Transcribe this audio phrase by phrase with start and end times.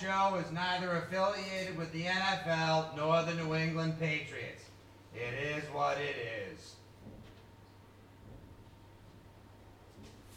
[0.00, 4.64] Show is neither affiliated with the NFL nor the New England Patriots.
[5.14, 6.16] It is what it
[6.50, 6.76] is.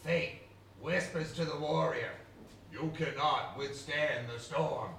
[0.03, 0.41] Fate
[0.81, 2.11] whispers to the warrior,
[2.73, 4.89] You cannot withstand the storm.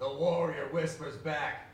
[0.00, 1.70] The warrior whispers back,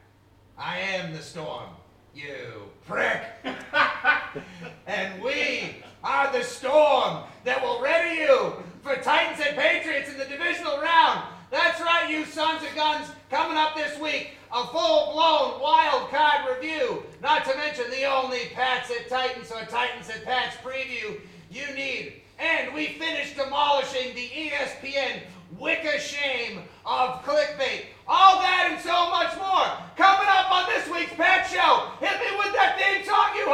[0.59, 1.71] I am the storm,
[2.15, 3.23] you prick.
[4.87, 8.53] and we are the storm that will ready you
[8.83, 11.23] for Titans and Patriots in the divisional round.
[11.53, 13.09] That's right, you sons of guns.
[13.31, 17.03] Coming up this week, a full-blown wild card review.
[17.21, 21.21] Not to mention the only Pats at Titans or Titans at Pats preview
[21.51, 22.23] you need.
[22.39, 25.21] And we finish demolishing the ESPN
[25.59, 27.85] wicker shame of clickbait.
[28.09, 31.93] All that and so much more coming up on this week's Pat Show.
[32.01, 33.45] Hit me with that theme song, you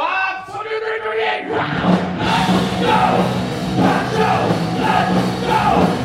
[1.19, 1.49] eight.
[2.23, 3.27] Let's go!
[3.83, 4.31] Let's go!
[4.79, 5.98] Let's go!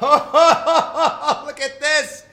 [1.46, 2.24] look at this.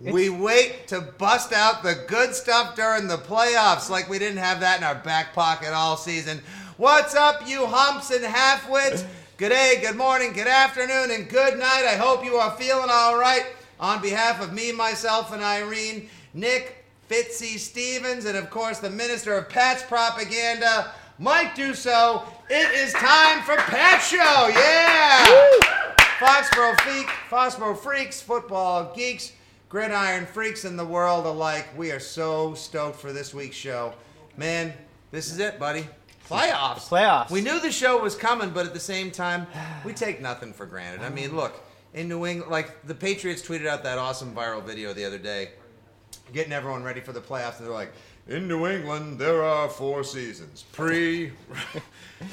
[0.00, 4.60] We wait to bust out the good stuff during the playoffs like we didn't have
[4.60, 6.40] that in our back pocket all season.
[6.76, 9.04] What's up, you humps and halfwits?
[9.36, 11.84] Good day, good morning, good afternoon, and good night.
[11.86, 13.44] I hope you are feeling all right.
[13.80, 19.36] On behalf of me, myself, and Irene, Nick Fitzy Stevens, and of course the Minister
[19.36, 24.48] of Pat's Propaganda, Mike Dussault, it is time for Pat Show.
[24.48, 26.04] Yeah!
[26.18, 29.34] Foxborough, freak, Foxborough freaks, football geeks,
[29.68, 31.68] gridiron freaks in the world alike.
[31.76, 33.94] We are so stoked for this week's show.
[34.36, 34.72] Man,
[35.12, 35.86] this is it, buddy.
[36.28, 36.88] Playoffs.
[36.88, 37.30] Playoffs.
[37.30, 39.46] We knew the show was coming, but at the same time,
[39.84, 41.02] we take nothing for granted.
[41.02, 44.92] I mean, look, in New England, like the Patriots tweeted out that awesome viral video
[44.92, 45.50] the other day,
[46.32, 47.92] getting everyone ready for the playoffs, and they're like,
[48.26, 51.30] in New England, there are four seasons: pre,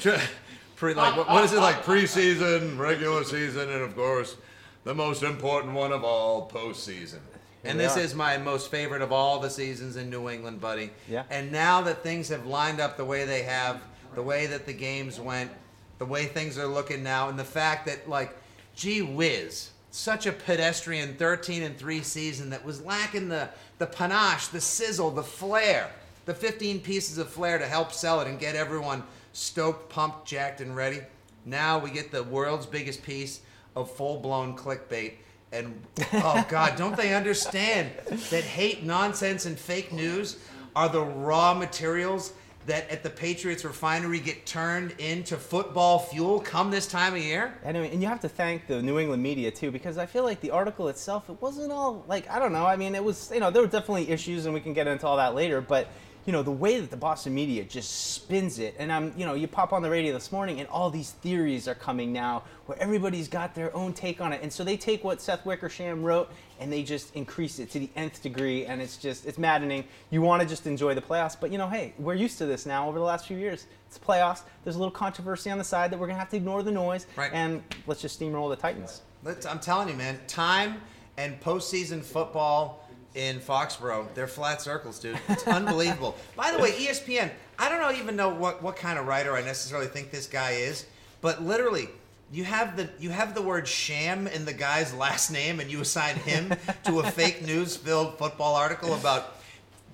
[0.76, 1.82] pre, like what, what is it like?
[1.82, 4.36] Preseason, regular season, and of course,
[4.84, 7.18] the most important one of all, postseason.
[7.64, 8.00] And this are.
[8.00, 10.90] is my most favorite of all the seasons in New England, buddy.
[11.08, 11.24] Yeah.
[11.30, 13.82] And now that things have lined up the way they have,
[14.14, 15.50] the way that the games went,
[15.98, 18.36] the way things are looking now, and the fact that like,
[18.76, 23.48] gee whiz, such a pedestrian 13 and 3 season that was lacking the
[23.78, 25.90] the panache, the sizzle, the flair,
[26.24, 29.02] the 15 pieces of flair to help sell it and get everyone
[29.36, 31.00] stoked, pumped, jacked, and ready.
[31.44, 33.42] Now we get the world's biggest piece
[33.76, 35.12] of full-blown clickbait.
[35.52, 35.80] And
[36.14, 37.90] oh God, don't they understand
[38.30, 40.38] that hate, nonsense, and fake news
[40.74, 42.32] are the raw materials
[42.64, 47.54] that at the Patriots refinery get turned into football fuel come this time of year?
[47.62, 50.40] Anyway, and you have to thank the New England media too, because I feel like
[50.40, 52.66] the article itself, it wasn't all like I don't know.
[52.66, 55.06] I mean, it was you know there were definitely issues, and we can get into
[55.06, 55.60] all that later.
[55.60, 55.88] But
[56.26, 59.34] you know the way that the Boston media just spins it, and I'm you know
[59.34, 62.76] you pop on the radio this morning, and all these theories are coming now, where
[62.80, 66.28] everybody's got their own take on it, and so they take what Seth Wickersham wrote
[66.58, 69.84] and they just increase it to the nth degree, and it's just it's maddening.
[70.10, 72.66] You want to just enjoy the playoffs, but you know, hey, we're used to this
[72.66, 73.66] now over the last few years.
[73.86, 74.42] It's playoffs.
[74.64, 77.06] There's a little controversy on the side that we're gonna have to ignore the noise,
[77.14, 77.30] Right.
[77.32, 79.02] and let's just steamroll the Titans.
[79.22, 80.80] Let's, I'm telling you, man, time
[81.18, 82.85] and postseason football
[83.16, 85.18] in Foxborough, they're flat circles, dude.
[85.28, 86.16] It's unbelievable.
[86.36, 89.40] By the way, ESPN, I don't know, even know what, what kind of writer I
[89.40, 90.86] necessarily think this guy is,
[91.22, 91.88] but literally,
[92.32, 95.80] you have the you have the word sham in the guy's last name, and you
[95.80, 96.52] assign him
[96.84, 99.35] to a fake news filled football article about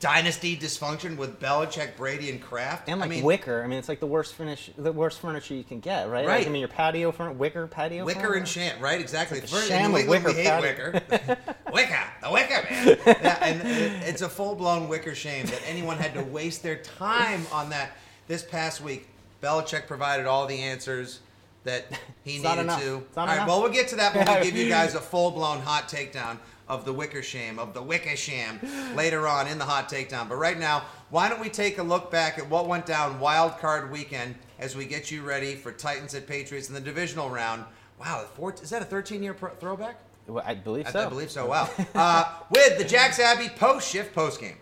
[0.02, 2.88] dynasty dysfunction with Belichick, Brady, and Kraft.
[2.88, 5.54] And like I mean, wicker, I mean, it's like the worst finish, the worst furniture
[5.54, 6.26] you can get, right?
[6.26, 6.46] Like, Right.
[6.46, 8.04] I mean, your patio furniture, wicker patio.
[8.04, 8.38] Wicker furniture?
[8.38, 9.00] and sham, right?
[9.00, 9.38] Exactly.
[9.38, 10.92] It's a First, sham in New of England, we wicker hate patio.
[10.92, 11.38] wicker.
[11.72, 12.98] wicker, the wicker man.
[13.22, 17.46] Yeah, and it- it's a full-blown wicker shame that anyone had to waste their time
[17.52, 17.92] on that.
[18.26, 19.06] This past week,
[19.40, 21.20] Belichick provided all the answers
[21.62, 21.86] that
[22.24, 23.04] he needed to.
[23.16, 25.88] All right, well, we'll get to that when we give you guys a full-blown hot
[25.88, 26.38] takedown
[26.68, 28.60] of the wicker sham, of the wicker sham,
[28.94, 30.28] later on in the hot takedown.
[30.28, 33.58] But right now, why don't we take a look back at what went down wild
[33.58, 37.64] card weekend as we get you ready for Titans at Patriots in the divisional round.
[38.00, 39.98] Wow, four, is that a 13-year pro- throwback?
[40.26, 41.04] Well, I believe so.
[41.04, 41.46] I believe so.
[41.46, 41.68] Wow.
[41.94, 44.56] Uh, with the Jacks Abbey post shift post game.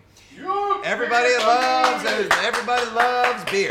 [0.83, 2.03] Everybody loves
[2.43, 3.69] everybody loves beer.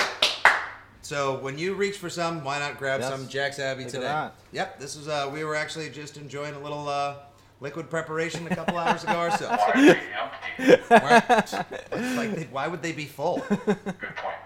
[1.03, 3.11] So when you reach for some, why not grab Yes.
[3.11, 4.29] some Jack's Abbey Look today?
[4.53, 7.15] Yep, this is uh, we were actually just enjoying a little uh,
[7.61, 9.63] liquid preparation a couple hours ago ourselves.
[9.63, 10.83] Why are they empty?
[10.91, 12.17] Right?
[12.17, 13.45] Like they, why would they be full?
[13.49, 14.37] Good point.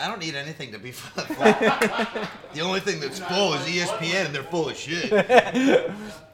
[0.00, 1.24] I don't need anything to be full.
[1.24, 5.12] the only thing that's full is ESPN, and they're full of shit.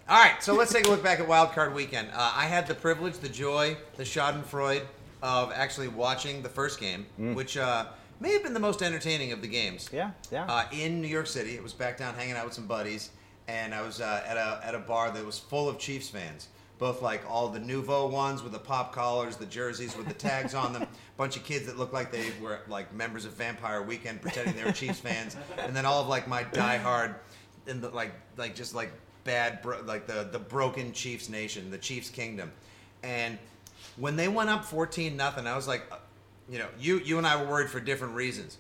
[0.09, 2.09] All right, so let's take a look back at Wild Card Weekend.
[2.13, 4.83] Uh, I had the privilege, the joy, the Schadenfreude
[5.23, 7.87] of actually watching the first game, which uh,
[8.19, 9.89] may have been the most entertaining of the games.
[9.93, 10.47] Yeah, yeah.
[10.47, 13.11] Uh, in New York City, it was back down hanging out with some buddies,
[13.51, 16.49] and I was uh, at a at a bar that was full of Chiefs fans.
[16.79, 20.55] Both like all the nouveau ones with the pop collars, the jerseys with the tags
[20.55, 20.87] on them,
[21.19, 24.65] bunch of kids that looked like they were like members of Vampire Weekend pretending they
[24.65, 27.17] were Chiefs fans, and then all of like my diehard,
[27.67, 28.93] and the like like just like
[29.25, 32.51] bad bro- like the the broken Chiefs nation, the Chiefs kingdom,
[33.03, 33.37] and
[33.97, 35.97] when they went up fourteen nothing, I was like, uh,
[36.49, 38.57] you know, you you and I were worried for different reasons.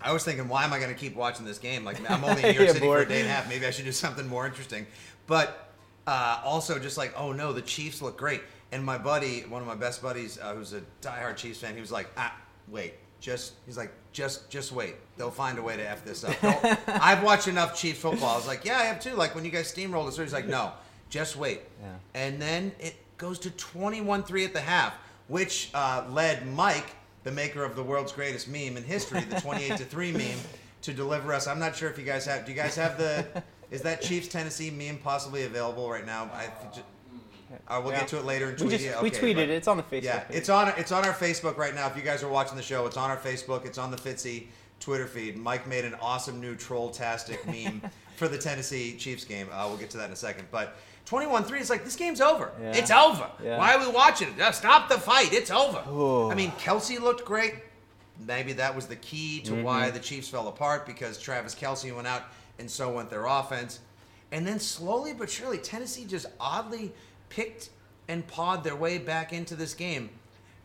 [0.00, 1.84] I was thinking, why am I going to keep watching this game?
[1.84, 3.48] Like, I'm only in New York City for a day and a half.
[3.48, 4.86] Maybe I should do something more interesting.
[5.26, 5.72] But
[6.06, 8.42] uh, also, just like, oh no, the Chiefs look great.
[8.72, 11.80] And my buddy, one of my best buddies, uh, who's a diehard Chiefs fan, he
[11.80, 12.34] was like, ah,
[12.68, 14.96] wait, just, he's like, just, just wait.
[15.16, 16.36] They'll find a way to f this up.
[16.88, 18.34] I've watched enough Chiefs football.
[18.34, 19.14] I was like, yeah, I have too.
[19.14, 20.72] Like when you guys steamrolled us, he's like, no,
[21.08, 21.60] just wait.
[21.80, 21.94] Yeah.
[22.14, 24.94] And then it goes to 21-3 at the half,
[25.28, 29.76] which uh, led Mike, the maker of the world's greatest meme in history, the 28
[29.78, 30.38] to 3 meme,
[30.82, 31.46] to deliver us.
[31.46, 32.44] I'm not sure if you guys have.
[32.44, 33.26] Do you guys have the?
[33.70, 36.30] Is that Chiefs Tennessee meme possibly available right now?
[36.32, 36.48] I,
[37.68, 38.00] uh, we'll Yeah.
[38.00, 39.02] get to it later and we tweet just it.
[39.02, 39.50] we tweeted but- it.
[39.50, 40.02] It's on the Facebook.
[40.02, 40.36] yeah, page.
[40.36, 41.86] it's on it's on our Facebook right now.
[41.86, 43.64] If you guys are watching the show, it's on our Facebook.
[43.64, 44.46] It's on the Fitzy
[44.80, 45.36] Twitter feed.
[45.36, 47.80] Mike made an awesome new troll-tastic meme
[48.16, 49.48] for the Tennessee Chiefs game.
[49.52, 50.46] Uh, we'll get to that in a second.
[50.50, 52.50] But 21-3, it's like this game's over.
[52.60, 52.72] Yeah.
[52.74, 53.30] It's over.
[53.42, 53.58] Yeah.
[53.58, 54.54] Why are we watching it?
[54.54, 55.32] Stop the fight.
[55.32, 55.82] It's over.
[55.86, 56.30] Oh.
[56.30, 57.54] I mean, Kelce looked great.
[58.26, 59.94] Maybe that was the key to why Mm-hmm.
[59.94, 62.22] the Chiefs fell apart because Travis Kelce went out
[62.58, 63.80] and so went their offense.
[64.32, 66.92] And then slowly but surely, Tennessee just oddly
[67.28, 67.70] picked
[68.08, 70.10] and pawed their way back into this game.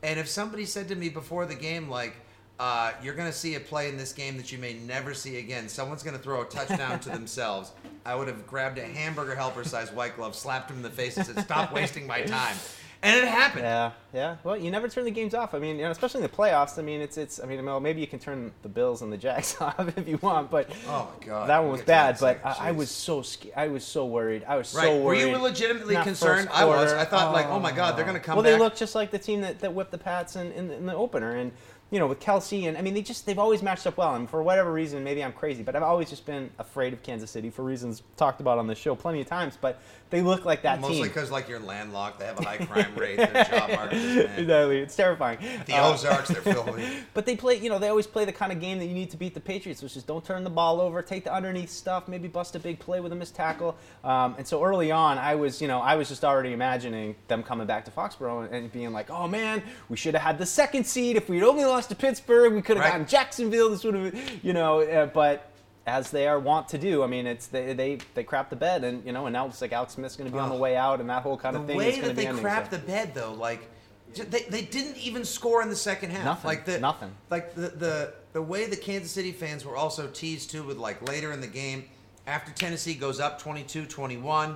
[0.04, 2.16] And if somebody said to me before the game, like,
[2.60, 5.38] uh, you're going to see a play in this game that you may never see
[5.38, 7.72] again, someone's going to throw a touchdown to themselves,
[8.06, 11.16] I would have grabbed a hamburger helper sized white glove, slapped him in the face,
[11.18, 12.56] and said, Stop wasting my time.
[13.02, 13.64] And it happened.
[13.64, 14.36] Yeah, yeah.
[14.44, 15.54] Well, you never turn the games off.
[15.54, 16.78] I mean, you know, especially in the playoffs.
[16.78, 17.42] I mean, it's it's.
[17.42, 20.18] I mean, well, maybe you can turn the Bills and the Jacks off if you
[20.18, 21.48] want, but Oh, my God.
[21.50, 22.42] that one was get to that in bad.
[22.44, 22.60] But.
[22.60, 23.54] I, I was so scared.
[23.56, 24.44] I was so worried.
[24.46, 24.84] I was Right.
[24.84, 26.50] so Were you legitimately that concerned?
[26.52, 26.92] I was.
[26.92, 28.52] I thought, like, oh my God, they're going to come well, back.
[28.52, 30.94] they look just like the team that, that whipped the Pats in, in, in the
[30.94, 31.54] opener, and
[31.92, 34.16] you know, with Kelce and I mean, they just they've always matched up well.
[34.16, 37.32] And for whatever reason, maybe I'm crazy, but I've always just been afraid of Kansas
[37.32, 39.58] City for reasons talked about on the show plenty of times.
[39.60, 41.08] But they look like that Mostly team.
[41.08, 42.20] because, like, you're landlocked.
[42.20, 43.18] They have a high crime rate.
[43.18, 45.38] Their job market exactly, it's terrifying.
[45.68, 46.84] The Uh, Ozarks, they're filthy.
[47.14, 49.12] But they play, you know, they always play the kind of game that you need
[49.12, 52.08] to beat the Patriots, which is don't turn the ball over, take the underneath stuff,
[52.08, 53.76] maybe bust a big play with a missed tackle.
[54.04, 57.44] Um, and so early on, I was, you know, I was just already imagining them
[57.44, 60.46] coming back to Foxborough and, and being like, oh man, we should have had the
[60.46, 61.18] second seed.
[61.18, 62.92] If we'd only lost to Pittsburgh, we could have Right.
[62.94, 63.70] gotten Jacksonville.
[63.70, 65.46] This would have, you know, uh, but.
[65.90, 68.84] As they are wont to do, I mean, it's they they, they crap the bed,
[68.84, 70.60] and you know, and now it's like Alex Smith's going to be on the Oh.
[70.60, 72.28] way out, and that whole kind of thing is way going that to be they
[72.28, 72.44] ending.
[72.44, 73.68] crap so- the bed, though, like
[74.16, 76.26] they, they didn't even score in the second half.
[76.26, 77.12] Nothing, Like the nothing.
[77.30, 81.08] Like the, the the way the Kansas City fans were also teased too with like
[81.10, 81.86] later in the game
[82.28, 84.56] after Tennessee goes up 22-21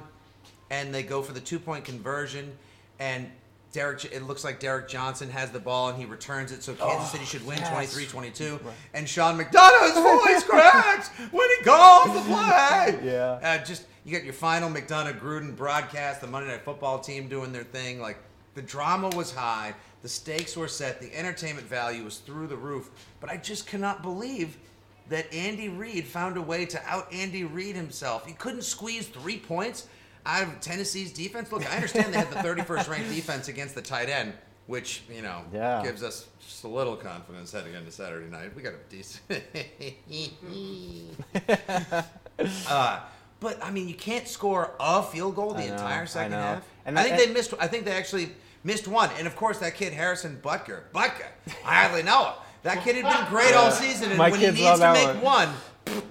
[0.69, 2.56] and they go for the two point conversion
[3.00, 3.30] and.
[3.73, 7.11] Derrick, it looks like Derrick Johnson has the ball and he returns it, so Kansas
[7.11, 7.95] City should win yes.
[7.95, 8.59] 23-22.
[8.93, 12.99] And Sean McDonough's voice cracks when he calls the play.
[13.03, 13.39] Yeah.
[13.42, 17.51] Uh, just you got your final McDonough Gruden broadcast, the Monday Night Football team doing
[17.51, 17.99] their thing.
[17.99, 18.18] Like
[18.53, 22.92] the drama was high, the stakes were set, the entertainment value was through the roof.
[23.19, 24.57] But I just cannot believe
[25.09, 28.25] that Andy Reid found a way to out Andy Reid himself.
[28.25, 29.87] He couldn't squeeze three points
[30.25, 31.51] out of Tennessee's defense.
[31.51, 34.33] Look, I understand they had the 31st ranked defense against the tight end,
[34.68, 35.81] which you know Yeah.
[35.83, 38.56] gives us just a little confidence heading into Saturday night.
[38.56, 39.21] We got a decent.
[42.69, 42.99] uh,
[43.39, 46.63] but I mean, you can't score a field goal the know, entire second half.
[46.85, 47.53] And I think they missed.
[47.59, 48.30] I think they actually
[48.63, 49.09] missed one.
[49.18, 50.81] And of course, that kid Harrison Butker.
[50.94, 51.27] Butker.
[51.65, 52.33] I hardly know him.
[52.63, 55.21] That kid had been great all season, and My when he needs to make one.
[55.21, 55.49] one,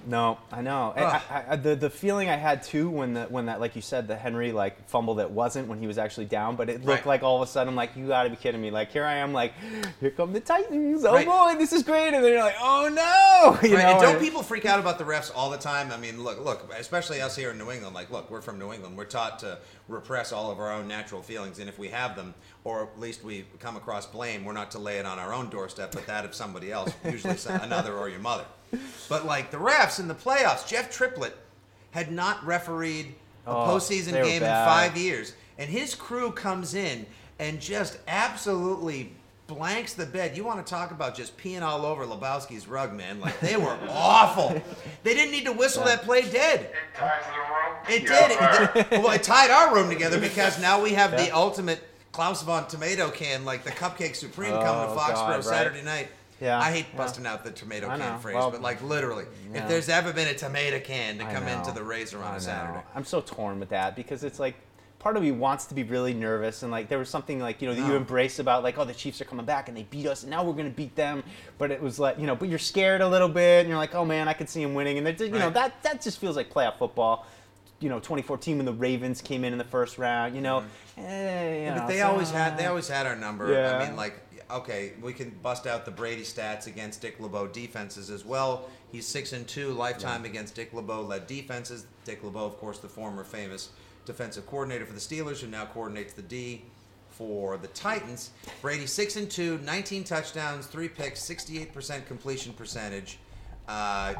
[0.05, 0.93] No, I know.
[0.95, 3.81] I, I, I, the the feeling I had too when the when that like you
[3.81, 6.87] said the Henry like fumble that wasn't when he was actually down, but it looked
[6.87, 7.05] Right.
[7.05, 8.69] like all of a sudden like you got to be kidding me.
[8.69, 9.53] Like here I am like
[9.99, 11.05] here come the Titans.
[11.05, 11.25] Oh Right.
[11.25, 13.91] boy, this is great, and then you're like oh no, you Right, know.
[13.93, 15.89] and don't people freak out about the refs all the time?
[15.91, 17.95] I mean, look, look, especially us here in New England.
[17.95, 18.97] Like, look, we're from New England.
[18.97, 22.33] We're taught to repress all of our own natural feelings, and if we have them,
[22.65, 25.49] or at least we come across blame, we're not to lay it on our own
[25.49, 28.45] doorstep, but that of somebody else, usually another or your mother.
[29.09, 31.35] But like the refs in the playoffs, Jeff Triplett
[31.91, 33.13] had not refereed
[33.45, 37.05] a Oh, postseason they were game in five years, and his crew comes in
[37.39, 39.11] and just absolutely
[39.47, 40.35] blanks the bed.
[40.37, 43.19] You want to talk about just peeing all over Lebowski's rug, man?
[43.19, 44.59] Like they were awful.
[45.03, 46.61] They didn't need to whistle that play dead.
[46.61, 47.77] It ties the room.
[47.89, 48.39] It Yeah, did.
[48.39, 48.91] right.
[48.93, 51.81] It, well, it tied our room together because now we have the ultimate
[52.13, 55.43] Klaus von tomato can, like the Cupcake Supreme, coming Oh, to Foxborough God, right.
[55.43, 56.07] Saturday night.
[56.43, 56.97] Yeah, I hate yeah.
[56.97, 58.17] busting out the tomato I can know.
[58.19, 59.63] phrase, Well, but like literally, yeah.
[59.63, 62.39] if there's ever been a tomato can to come into the Razor on I a
[62.41, 62.83] Saturday.
[62.93, 64.55] I'm so torn with that because it's like
[64.99, 67.67] part of me wants to be really nervous and like there was something like you
[67.67, 70.05] know that you embrace about like oh the Chiefs are coming back and they beat
[70.07, 71.21] us and now we're gonna beat them
[71.57, 73.93] but it was like you know but you're scared a little bit and you're like
[73.95, 76.19] oh man I could see them winning and they're just- you know that that just
[76.19, 77.25] feels like playoff football.
[77.79, 80.35] You know, 2014 when the Ravens came in in the first round.
[80.35, 80.59] You know,
[80.97, 81.09] eh, you Mm-hmm.
[81.65, 83.51] Yeah, know, but they so, always had they uh, always had our number.
[83.51, 83.77] Yeah.
[83.77, 84.21] I mean, like,
[84.53, 88.69] okay, we can bust out the Brady stats against Dick LeBeau defenses as well.
[88.91, 91.85] He's six and two lifetime against Dick LeBeau led defenses.
[92.05, 93.69] Dick LeBeau, of course, the former famous
[94.05, 96.63] defensive coordinator for the Steelers, who now coordinates the D
[97.09, 98.31] for the Titans.
[98.61, 103.19] Brady six and two, 19 touchdowns, three picks, 68% completion percentage.
[103.67, 104.13] Uh,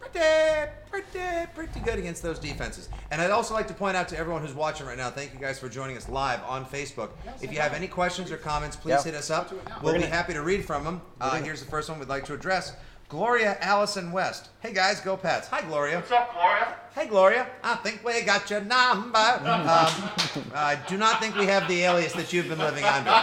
[0.00, 2.88] pretty, pretty, pretty good against those defenses.
[3.10, 5.40] And I'd also like to point out to everyone who's watching right now, thank you
[5.40, 7.10] guys for joining us live on Facebook.
[7.40, 9.02] If you have any questions or comments, please Yeah.
[9.04, 9.52] hit us up.
[9.82, 11.02] We'll be happy to read from them.
[11.20, 12.72] Uh, here's the first one we'd like to address.
[13.08, 14.50] Gloria Allison West.
[14.60, 15.48] Hey guys, go Pats.
[15.48, 15.96] Hi Gloria.
[15.96, 16.74] What's up, Gloria?
[16.94, 19.18] Hey Gloria, I think we got your number.
[19.18, 23.22] Um, I do not think we have the alias that you've been living under.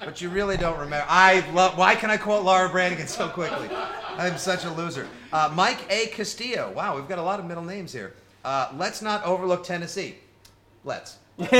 [0.00, 1.04] But you really don't remember.
[1.08, 1.76] I love.
[1.76, 3.68] Why can I quote Laura Branigan so quickly?
[4.16, 5.08] I'm such a loser.
[5.32, 6.06] Uh, Mike A.
[6.06, 6.72] Castillo.
[6.74, 8.14] Wow, we've got a lot of middle names here.
[8.44, 10.16] Uh, let's not overlook Tennessee.
[10.84, 11.18] Let's.
[11.38, 11.50] Mike,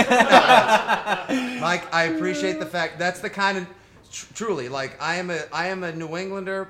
[1.93, 3.67] I appreciate the fact that's the kind of
[4.13, 6.69] tr- truly like I am a I am a New Englander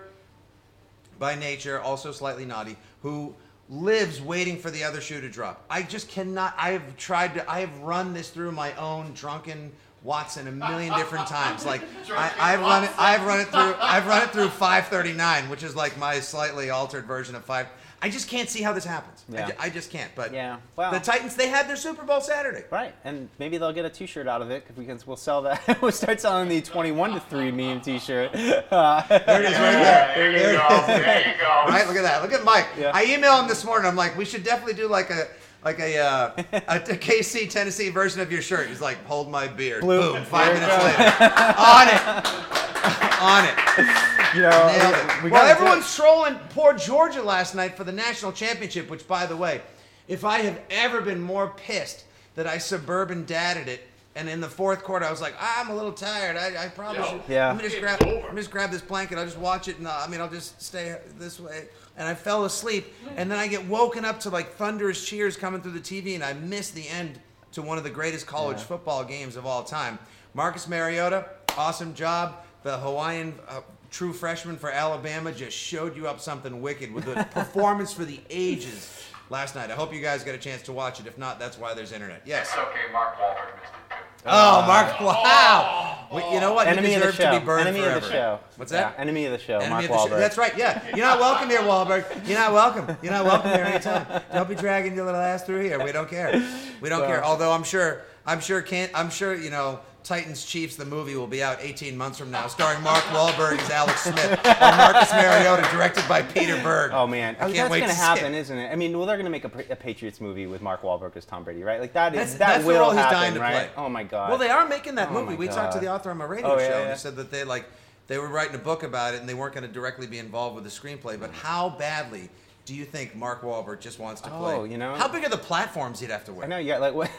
[1.18, 3.34] by nature, also slightly naughty, who
[3.68, 5.64] lives waiting for the other shoe to drop.
[5.68, 6.54] I just cannot.
[6.56, 7.50] I have tried to.
[7.50, 9.72] I have run this through my own drunken
[10.04, 11.64] Watson a million different times.
[11.64, 12.90] Like I, I've run it.
[12.98, 13.74] I've run it through.
[13.80, 17.66] I've run it through 539, which is like my slightly altered version of five.
[18.02, 19.24] I just can't see how this happens.
[19.30, 19.46] I Yeah.
[19.46, 20.10] ju- I, just can't.
[20.14, 22.64] But Yeah, well- the Titans, they had their Super Bowl Saturday.
[22.70, 24.98] Right, and maybe they'll get a T-shirt out of it because we can.
[25.06, 25.78] We'll sell that.
[25.82, 28.34] we'll start selling the 21 to three meme T-shirt.
[28.34, 30.12] Uh, There it is, right there.
[30.14, 30.86] There you There go.
[30.86, 31.64] There you go.
[31.68, 32.20] Right, look at that.
[32.20, 32.66] Look at Mike.
[32.78, 32.90] Yeah.
[32.92, 33.88] I emailed him this morning.
[33.88, 35.26] I'm like, we should definitely do like a
[35.64, 38.68] like a, uh, a, a KC Tennessee version of your shirt.
[38.68, 39.80] He's like, hold my beard.
[39.80, 40.12] Blue.
[40.14, 40.24] Boom.
[40.26, 41.24] Five There you minutes later,
[41.58, 44.34] on it, on it.
[44.36, 45.22] you know, Nailed it.
[45.24, 48.90] we well, gotta everyone's trolling poor Georgia last night for the national championship.
[48.90, 49.62] Which, by the way,
[50.06, 52.04] if I have ever been more pissed
[52.34, 53.88] that I suburban dadded it.
[54.16, 56.36] And in the fourth quarter, I was like, "Ah, I'm a little tired.
[56.36, 57.10] I, I probably Yeah.
[57.10, 57.20] should.
[57.28, 57.46] Yeah.
[57.48, 58.00] Let me just grab.
[58.00, 59.18] Let me just grab this blanket.
[59.18, 61.64] I'll just watch it, and uh, I mean, I'll just stay this way.
[61.96, 65.60] And I fell asleep, and then I get woken up to like thunderous cheers coming
[65.62, 67.20] through the TV, and I miss the end
[67.52, 68.64] to one of the greatest college Yeah.
[68.64, 69.98] football games of all time.
[70.34, 72.36] Marcus Mariota, awesome job.
[72.64, 73.60] The Hawaiian uh,
[73.92, 78.18] true freshman for Alabama just showed you up something wicked with a performance for the
[78.28, 78.90] ages
[79.30, 79.70] last night.
[79.70, 81.06] I hope you guys got a chance to watch it.
[81.06, 82.22] If not, that's why there's internet.
[82.24, 82.48] Yes.
[82.48, 83.96] It's okay, Mark Wahlberg missed it too.
[84.26, 84.94] Oh, Mark!
[85.00, 85.04] Oh.
[85.06, 86.08] Wow.
[86.10, 86.66] Well, you know what?
[86.66, 87.30] Enemy you of the show.
[87.32, 87.96] to be burned Enemy forever.
[87.98, 88.40] of the show.
[88.56, 89.00] What's Yeah, that?
[89.00, 89.56] enemy of the show.
[89.58, 90.06] Enemy Mark of the show.
[90.06, 90.18] Wahlberg.
[90.18, 90.56] That's right.
[90.56, 92.26] Yeah, you're not welcome here, Wahlberg.
[92.28, 92.96] You're not welcome.
[93.02, 94.22] You're not welcome here anytime.
[94.32, 95.82] Don't be dragging your little ass through here.
[95.84, 96.32] We don't care.
[96.80, 97.24] We don't Well- care.
[97.24, 98.90] Although I'm sure, I'm sure, can't.
[98.94, 99.80] I'm sure you know.
[100.04, 103.70] Titans Chiefs, the movie, will be out 18 months from now, starring Mark Wahlberg as
[103.70, 106.90] Alex Smith and Marcus Mariota, directed by Peter Berg.
[106.92, 108.70] Oh man, I can't that's wait gonna to happen, isn't it?
[108.70, 111.42] I mean, well, they're gonna make a, a Patriots movie with Mark Wahlberg as Tom
[111.42, 111.80] Brady, right?
[111.80, 113.72] Like that That's- that that's will happen, dying to right?
[113.74, 113.82] play.
[113.82, 114.28] Oh my god.
[114.28, 115.36] Well, they are making that Oh movie.
[115.36, 117.30] We talked to the author on my radio Oh, yeah, show, and he said that
[117.30, 117.64] they like
[118.06, 120.54] they were writing a book about it, and they weren't going to directly be involved
[120.54, 121.18] with the screenplay.
[121.18, 121.36] But mm.
[121.36, 122.28] how badly
[122.64, 124.54] do you think Mark Wahlberg just wants to play?
[124.54, 126.46] Oh, you know- how big are the platforms he'd have to wear?
[126.46, 127.10] I know you got like what?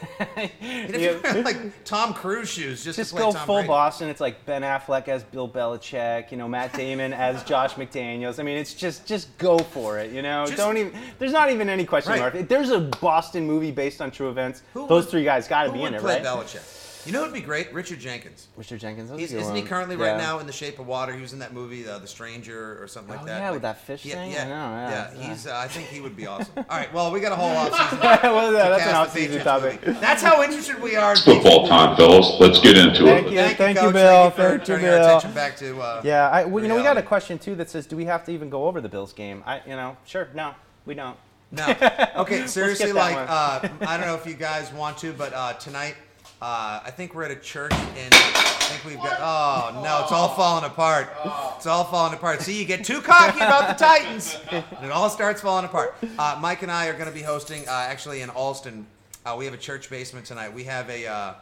[0.59, 3.67] He'd you- have like Tom Cruise shoes just, just to play go Tom full Brady.
[3.67, 4.09] Boston.
[4.09, 8.39] It's like Ben Affleck as Bill Belichick, you know, Matt Damon as Josh McDaniels.
[8.39, 10.45] I mean, it's just just go for it, you know.
[10.45, 10.93] Just- Don't even.
[11.19, 12.19] There's not even any question Right.
[12.21, 12.35] mark.
[12.35, 15.65] If there's a Boston movie based on true events, Who those would- three guys got
[15.65, 16.23] to be in it, play right?
[16.25, 16.81] Belichick?
[17.05, 17.71] You know, who'd be great?
[17.73, 18.47] Richard Jenkins.
[18.57, 19.09] Richard Jenkins.
[19.09, 20.11] that's a He's, good isn't he currently Yeah.
[20.11, 21.13] right now in The Shape of Water?
[21.13, 23.31] He was in that movie, uh, The Stranger, or something like that.
[23.31, 23.39] Oh, that.
[23.39, 24.31] yeah, Like- with that fish yeah, thing?
[24.31, 25.29] Yeah, I know, yeah, yeah.
[25.29, 25.47] He's.
[25.47, 26.53] Uh, I think he would be awesome.
[26.57, 26.91] All right.
[26.93, 28.01] Well, we got a whole offseason.
[28.23, 29.85] well, to yeah, that's an cast off-season topic.
[29.85, 29.99] movie.
[29.99, 31.11] That's how interested we are.
[31.11, 32.37] in Football time, fellas.
[32.39, 33.31] Let's get into Thank it.
[33.33, 33.37] you.
[33.39, 34.29] Thank, Thank you, Bill.
[34.31, 35.07] Thank you for Thank you, our Bill.
[35.17, 35.79] attention back to.
[35.81, 38.05] Uh, Yeah, I, well, you know, we got a question too that says, do we
[38.05, 39.43] have to even go over the Bills game?
[39.45, 41.17] I, you know, sure, no, we don't.
[41.51, 41.65] No.
[42.15, 42.47] Okay.
[42.47, 45.95] Seriously, like uh, I don't know if you guys want to, but uh, tonight.
[46.41, 49.19] Uh, I think we're at a church and I think we've got.
[49.19, 51.09] Oh no, it's all falling apart.
[51.55, 52.41] It's all falling apart.
[52.41, 55.95] See, you get too cocky about the Titans, and it all starts falling apart.
[56.19, 58.85] Uh, Mike and I are going to be hosting, uh, actually in Allston.
[59.25, 60.53] Uh, we have a church basement tonight.
[60.53, 61.33] We have a uh,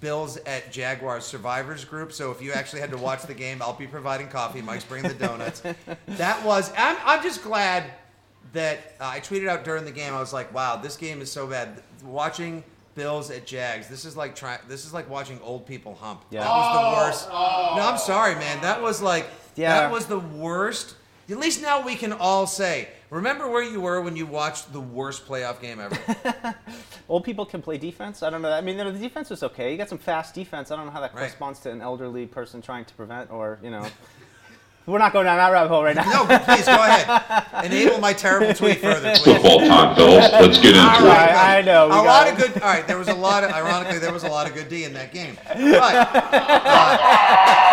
[0.00, 2.12] Bills at Jaguars survivors group.
[2.12, 4.62] So if you actually had to watch the game, I'll be providing coffee.
[4.62, 5.62] Mike's bringing the donuts.
[6.06, 6.72] That was.
[6.76, 7.84] I'm, I'm just glad
[8.52, 10.12] that uh, I tweeted out during the game.
[10.12, 14.16] I was like, "Wow, this game is so bad." Watching Bills at Jags, this is
[14.16, 16.24] like try, This is like watching old people hump.
[16.30, 16.40] Yeah.
[16.40, 17.06] That was the oh.
[17.06, 17.28] worst.
[17.76, 18.60] No, I'm sorry, man.
[18.62, 19.26] That was like.
[19.54, 19.80] Yeah.
[19.80, 20.96] That was the worst.
[21.30, 24.80] At least now we can all say, remember where you were when you watched the
[24.80, 25.96] worst playoff game ever.
[27.08, 28.22] Old people can play defense.
[28.22, 28.50] I don't know.
[28.52, 29.70] I mean, the defense was okay.
[29.72, 30.70] You got some fast defense.
[30.70, 31.20] I don't know how that Right.
[31.20, 33.86] corresponds to an elderly person trying to prevent, or you know,
[34.86, 36.02] we're not going down that rabbit hole right now.
[36.04, 37.64] no, please go ahead.
[37.64, 39.36] Enable my terrible tweet further, please.
[39.36, 40.32] Football time, fellas.
[40.32, 41.36] Let's get into right, it.
[41.36, 42.32] I- I know, we a got lot it.
[42.32, 42.62] of good.
[42.62, 43.50] All right, there was a lot of.
[43.52, 45.36] Ironically, there was a lot of good D in that game.
[45.46, 46.12] But, uh,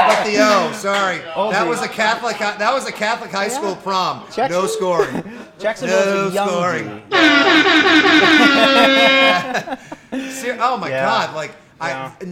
[0.07, 2.37] but the O, sorry, Oh, that the- was a Catholic.
[2.39, 4.25] That was a Catholic high school prom.
[4.31, 5.23] Check- No scoring.
[5.59, 7.01] Jacksonville's No a young scoring.
[10.61, 11.05] Oh my Yeah.
[11.05, 11.35] god!
[11.35, 11.51] Like
[11.81, 12.11] Yeah.
[12.19, 12.23] I,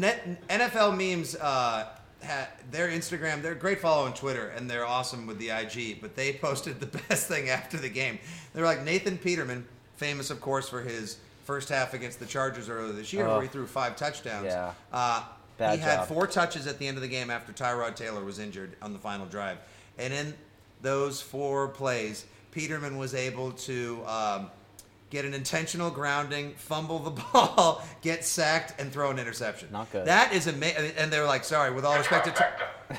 [0.50, 1.86] NFL memes, uh,
[2.24, 6.02] ha, their Instagram, they're great follow on Twitter, and they're awesome with the IG.
[6.02, 8.20] But they posted the best thing after the game.
[8.54, 9.66] They're like Nathan Peterman,
[9.98, 13.34] famous of course for his first half against the Chargers earlier this year, Oh.
[13.34, 14.46] where he threw five touchdowns.
[14.48, 14.74] Yeah.
[14.92, 15.24] Uh,
[15.58, 18.76] he had four touches at the end of the game after Tyrod Taylor was injured
[18.82, 19.58] on the final drive,
[19.98, 20.34] and in
[20.82, 24.04] those four plays, Peterman was able to.
[24.06, 24.52] Um,
[25.10, 29.70] Get an intentional grounding, fumble the ball, get sacked, and throw an interception.
[29.72, 30.06] Not good.
[30.06, 30.92] That is amazing.
[30.98, 32.46] And they're like, "Sorry, with all respect to,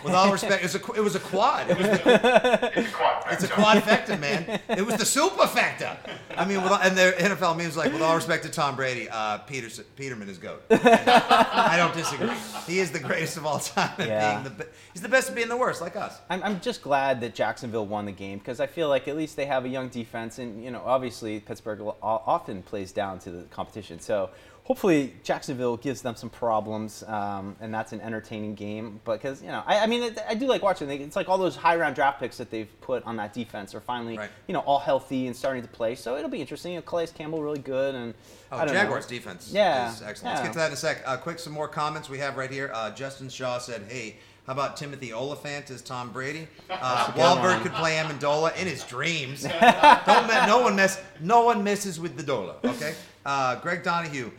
[0.05, 1.71] with all respect, it was a, it was a quad.
[1.71, 3.25] It was the, It's a quad.
[3.31, 4.61] it's a quadfecta, man.
[4.69, 5.97] It was the superfecta.
[6.37, 9.09] I mean, with, all- and the NFL memes like, with all respect to Tom Brady,
[9.11, 10.63] uh, Peterson, Peterman is goat.
[10.71, 12.31] I don't disagree.
[12.67, 13.91] He is the greatest of all time.
[13.99, 14.41] Yeah.
[14.43, 16.19] being the, he's the best at being the worst, like us.
[16.31, 19.37] I'm, I'm just glad that Jacksonville won the game because I feel like at least
[19.37, 23.43] they have a young defense, and you know, obviously Pittsburgh often plays down to the
[23.45, 23.99] competition.
[24.01, 24.31] So
[24.69, 29.01] hopefully Jacksonville gives them some problems, um, and that's an entertaining game.
[29.07, 30.91] Because you know, I, I mean, it, I do like watching.
[30.91, 33.81] It's like all those high round draft picks that they've put on that defense are
[33.81, 34.31] finally, Right.
[34.47, 35.95] you know, all healthy and starting to play.
[35.95, 36.73] So it'll be interesting.
[36.75, 38.15] You know, Calais Campbell really good, and
[38.53, 39.17] Oh, I don't Jaguars know.
[39.17, 40.35] defense Yeah, is excellent.
[40.37, 41.03] Let's get to that in a sec.
[41.07, 42.71] Uh, quick, some more comments we have right here.
[42.75, 44.17] Uh, Justin Shaw said, "Hey,
[44.47, 46.47] how about Timothy Olyphant as Tom Brady?
[46.71, 47.63] Uh, Wahlberg one.
[47.63, 49.43] could play Amendola in his dreams.
[50.07, 51.01] Don't no one mess.
[51.21, 52.57] No one messes with the Dola.
[52.65, 52.95] Okay.
[53.25, 54.31] Uh, Greg Donahue."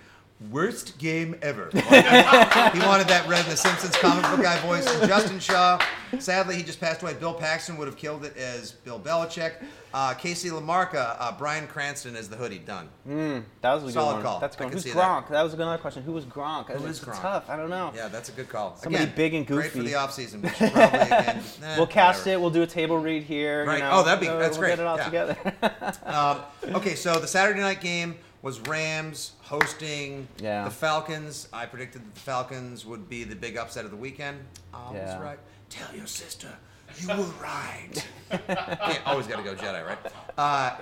[0.49, 1.69] Worst game ever.
[1.73, 4.88] he wanted that read in the Simpsons comic book guy voice.
[4.88, 5.84] And Justin Shaw,
[6.19, 7.13] sadly, he just passed away.
[7.15, 9.56] Bill Paxton would have killed it as Bill Belichick.
[9.93, 12.60] Uh, Casey Lamarca, uh, Bryan Cranston as the hoodie.
[12.60, 12.88] Done.
[13.62, 14.21] That was a good Solid one.
[14.23, 14.39] call.
[14.39, 14.71] That's good.
[14.71, 15.23] Who's Gronk?
[15.28, 15.32] that.
[15.32, 15.41] That.
[15.43, 16.04] was another question.
[16.04, 16.69] Who was Gronk?
[16.69, 17.19] Who is Gronk?
[17.21, 17.49] tough.
[17.49, 17.91] I don't know.
[17.93, 18.78] Yeah, that's a good call.
[18.78, 19.62] Somebody Again, big and goofy.
[19.62, 20.41] Great for the offseason.
[20.43, 21.41] We should probably again.
[21.63, 22.38] eh, We'll cast whatever.
[22.38, 22.41] it.
[22.41, 23.65] We'll do a table read here.
[23.65, 23.80] Right.
[23.80, 24.69] You know, Oh, that'd be- that's we'll great.
[24.78, 25.04] Get it all Yeah.
[25.06, 25.38] together.
[26.06, 26.39] Um,
[26.75, 30.63] okay, so the Saturday night game was Rams hosting Yeah.
[30.65, 31.47] the Falcons.
[31.52, 34.39] I predicted that the Falcons would be the big upset of the weekend.
[34.73, 35.39] I was right.
[35.69, 36.47] Tell your sister
[36.97, 37.91] you were right.
[38.49, 39.97] yeah, always got to go Jedi, right?
[40.38, 40.75] Uh,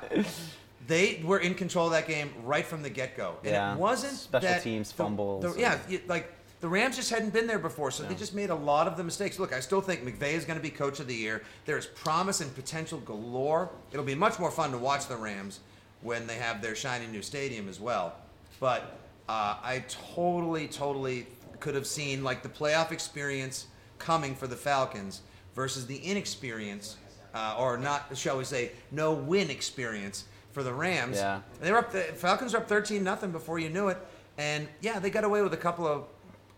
[0.87, 3.73] they were in control of that game right from the get go, and Yeah.
[3.73, 7.33] it wasn't Special that teams, the- fumbles the- and- yeah, like the Rams just hadn't
[7.33, 9.37] been there before, so they just made a lot of the mistakes.
[9.37, 11.43] Look, I still think McVay is going to be coach of the year.
[11.65, 13.69] There is promise and potential galore.
[13.91, 15.59] It'll be much more fun to watch the Rams
[16.01, 18.15] when they have their shiny new stadium as well.
[18.59, 19.83] But uh, I
[20.15, 21.27] totally, totally
[21.59, 23.67] could have seen like the playoff experience
[23.99, 25.21] coming for the Falcons
[25.55, 26.97] versus the inexperience,
[27.33, 31.17] uh, or not, shall we say, no win experience for the Rams.
[31.17, 31.41] Yeah.
[31.61, 31.91] They were up.
[31.91, 33.97] The Falcons were up thirteen nothing before you knew it,
[34.37, 36.05] and yeah, they got away with a couple of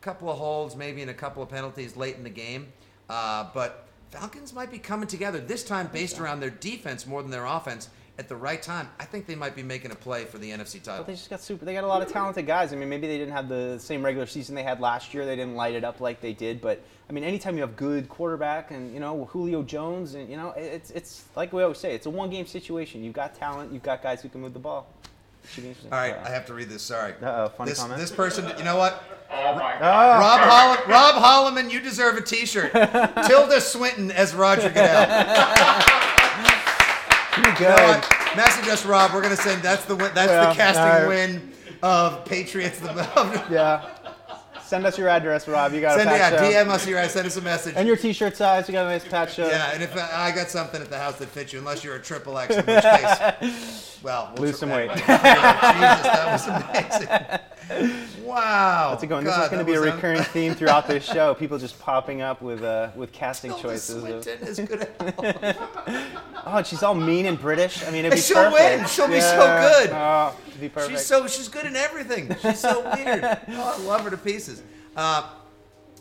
[0.01, 2.67] couple of holds, maybe and a couple of penalties late in the game.
[3.09, 7.31] Uh, but Falcons might be coming together this time based around their defense more than
[7.31, 7.89] their offense
[8.19, 8.89] at the right time.
[8.99, 10.97] I think they might be making a play for the NFC title.
[10.97, 11.63] But they just got super.
[11.63, 12.73] They got a lot of talented guys.
[12.73, 15.25] I mean, maybe they didn't have the same regular season they had last year.
[15.25, 16.59] They didn't light it up like they did.
[16.59, 20.35] But I mean, anytime you have good quarterback and you know Julio Jones and you
[20.35, 23.03] know it's it's like we always say, it's a one game situation.
[23.03, 23.71] You've got talent.
[23.71, 24.87] You've got guys who can move the ball.
[25.49, 25.93] Should be interesting.
[25.93, 26.83] All right, I have to read this.
[26.83, 27.13] Sorry.
[27.13, 27.99] Uh-oh, funny this, comment.
[28.01, 29.01] this person, you know what?
[29.31, 30.19] Oh my god.
[30.19, 32.73] Rob, Holl- Rob Holloman, you deserve a T-shirt.
[33.25, 35.85] Tilda Swinton as Roger Goodell.
[37.59, 37.77] Good.
[37.77, 38.01] know?
[38.35, 39.13] Message us, Rob.
[39.13, 39.61] We're gonna send.
[39.61, 40.11] That's the win.
[40.13, 41.07] That's Yeah, the casting right.
[41.07, 41.51] win
[41.83, 42.79] of Patriots.
[42.79, 42.93] The
[43.51, 43.89] Yeah.
[44.63, 45.73] Send us your address, Rob.
[45.73, 46.51] You got send a yeah, patch show.
[46.51, 47.09] DM us here.
[47.09, 47.73] Send us a message.
[47.75, 48.67] And your T-shirt size.
[48.69, 49.47] You got a nice patch show.
[49.47, 51.95] yeah, and if uh, I got something at the house that fits you, unless you're
[51.95, 54.91] a triple X, in which case, well, we'll Lose some weight.
[54.95, 58.08] Jesus, that was amazing.
[58.29, 58.89] Wow.
[58.93, 59.25] How's it going?
[59.25, 61.33] This is going to be a was un- recurring theme throughout this show.
[61.39, 64.03] People just popping up with uh, with casting Tilda choices.
[64.03, 65.57] Of, is good at
[66.45, 67.83] oh, she's all mean and British.
[67.83, 68.79] I mean, it'd be she'll perfect.
[68.79, 68.87] win.
[68.87, 69.89] She'll be so good.
[69.93, 70.91] Oh, it'd be perfect.
[70.99, 72.35] She's so she's good in everything.
[72.41, 73.23] She's so weird.
[73.49, 74.61] Oh, I love her to pieces.
[74.95, 75.27] Uh,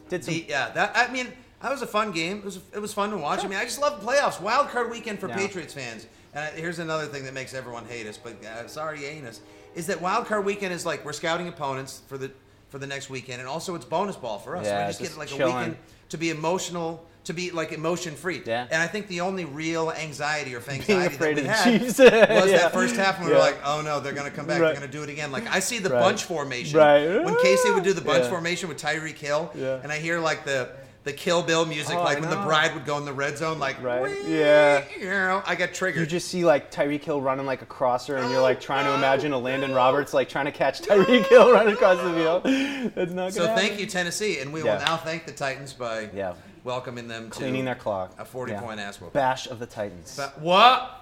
[0.09, 1.29] Did some the, yeah, that I mean,
[1.63, 2.39] that was a fun game.
[2.39, 3.45] It was it was fun to watch.
[3.45, 4.41] I mean, I just love the playoffs.
[4.41, 5.37] Wild card weekend for Yeah.
[5.37, 6.07] Patriots fans.
[6.35, 9.41] And I- here's another thing that makes everyone hate us, but uh, sorry, ain't us.
[9.79, 12.33] Is that wild card weekend is like we're scouting opponents for the
[12.69, 14.67] for the next weekend, and also it's bonus ball for us.
[14.67, 15.77] Yeah, we just, just get like a weekend
[16.11, 18.43] to be emotional, to be like emotion free.
[18.45, 18.67] Yeah.
[18.71, 22.11] And I think the only real anxiety or anxiety that we had was Yeah.
[22.59, 24.67] that first half when we were like, oh no, they're gonna come back, Right.
[24.73, 25.31] they're gonna do it again.
[25.31, 26.01] Like I see the Right.
[26.01, 27.23] bunch formation Right.
[27.25, 28.31] when Casey would do the bunch Yeah.
[28.31, 29.79] formation with Tyreek Hill, Yeah.
[29.83, 30.69] and I hear like the
[31.05, 33.59] the Kill Bill music, Oh, like when the bride would go in the red zone,
[33.59, 34.03] like Right.
[34.03, 34.85] "Wee," Yeah.
[35.01, 36.01] you know, I got triggered.
[36.01, 38.93] You just see like Tyreek Hill running like a crosser, and you're like trying to
[38.93, 42.93] oh, imagine Elandon Roberts like trying to catch Tyreek Hill running across the field.
[42.95, 43.35] That's not good.
[43.35, 44.75] so gonna thank you Tennessee, and we Yeah.
[44.75, 46.35] will now thank the Titans by Yeah.
[46.65, 48.13] welcoming them to Cleaning their clock.
[48.19, 48.61] a 40 Yeah.
[48.61, 49.13] point ass whooping.
[49.19, 50.21] Bash of the Titans.
[50.41, 50.98] What?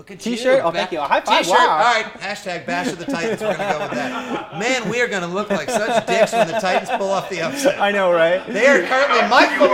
[0.00, 0.56] Look at T-shirt?
[0.56, 0.62] you.
[0.62, 0.98] Oh, thank you.
[0.98, 1.44] A high five.
[1.44, 1.58] T-shirt.
[1.58, 1.72] Wow.
[1.72, 2.06] All right.
[2.20, 3.38] Hashtag bash of the Titans.
[3.42, 4.58] We're gonna go with that.
[4.58, 7.78] Man, we are gonna look like such dicks when the Titans pull off the upset.
[7.78, 8.42] I know, right?
[8.46, 9.50] They are currently Mike.
[9.60, 9.68] Mal-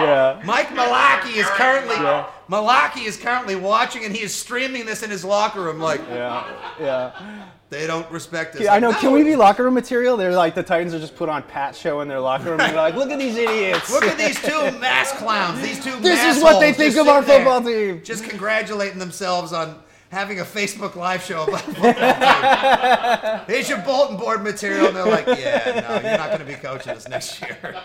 [0.00, 0.40] Yeah.
[0.46, 2.24] Mike Mularkey is currently Yeah.
[2.48, 6.44] Mularkey is currently watching and he is streaming this in his locker room like Yeah.
[6.78, 7.44] Yeah.
[7.70, 8.60] they don't respect us.
[8.62, 8.90] Yeah, I know.
[8.90, 10.16] Like, Can we be locker room material?
[10.16, 12.70] They're like the Titans are just put on Pat show in their locker room, and
[12.70, 15.60] they're like, "Look at these idiots." Look at these two mass clowns.
[15.60, 15.96] These two.
[16.00, 18.02] This is what they think of our sitting there, football team.
[18.04, 19.80] Just congratulating themselves on
[20.16, 23.44] having a Facebook live show about football.
[23.46, 26.54] Here's your bulletin board material, and they're like, "Yeah, no, you're not going to be
[26.54, 27.76] coaching us next year."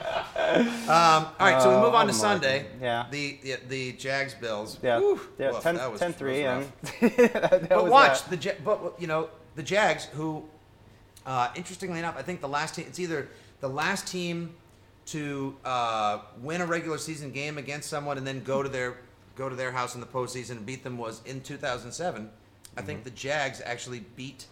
[0.52, 0.58] Um,
[0.90, 2.66] all right, so we Uh, move on to oh, Sunday.
[2.82, 3.06] Yeah.
[3.10, 4.78] The the, the Jags Bills.
[4.84, 6.68] Yeah, Whew, yeah, woof, 10, that was- 10 that 3 was
[7.00, 8.42] and that But was watch that.
[8.42, 10.44] the Ja- but you know the Jags, who,
[11.26, 12.86] uh, interestingly enough, I think the last team.
[12.90, 13.30] It's either
[13.62, 14.56] the last team
[15.08, 18.98] to uh, win a regular season game against someone and then go to their
[19.42, 22.30] go to their house in the postseason and beat them was in 2007.
[22.78, 22.86] I Mm-hmm.
[22.88, 24.46] think the Jags actually beat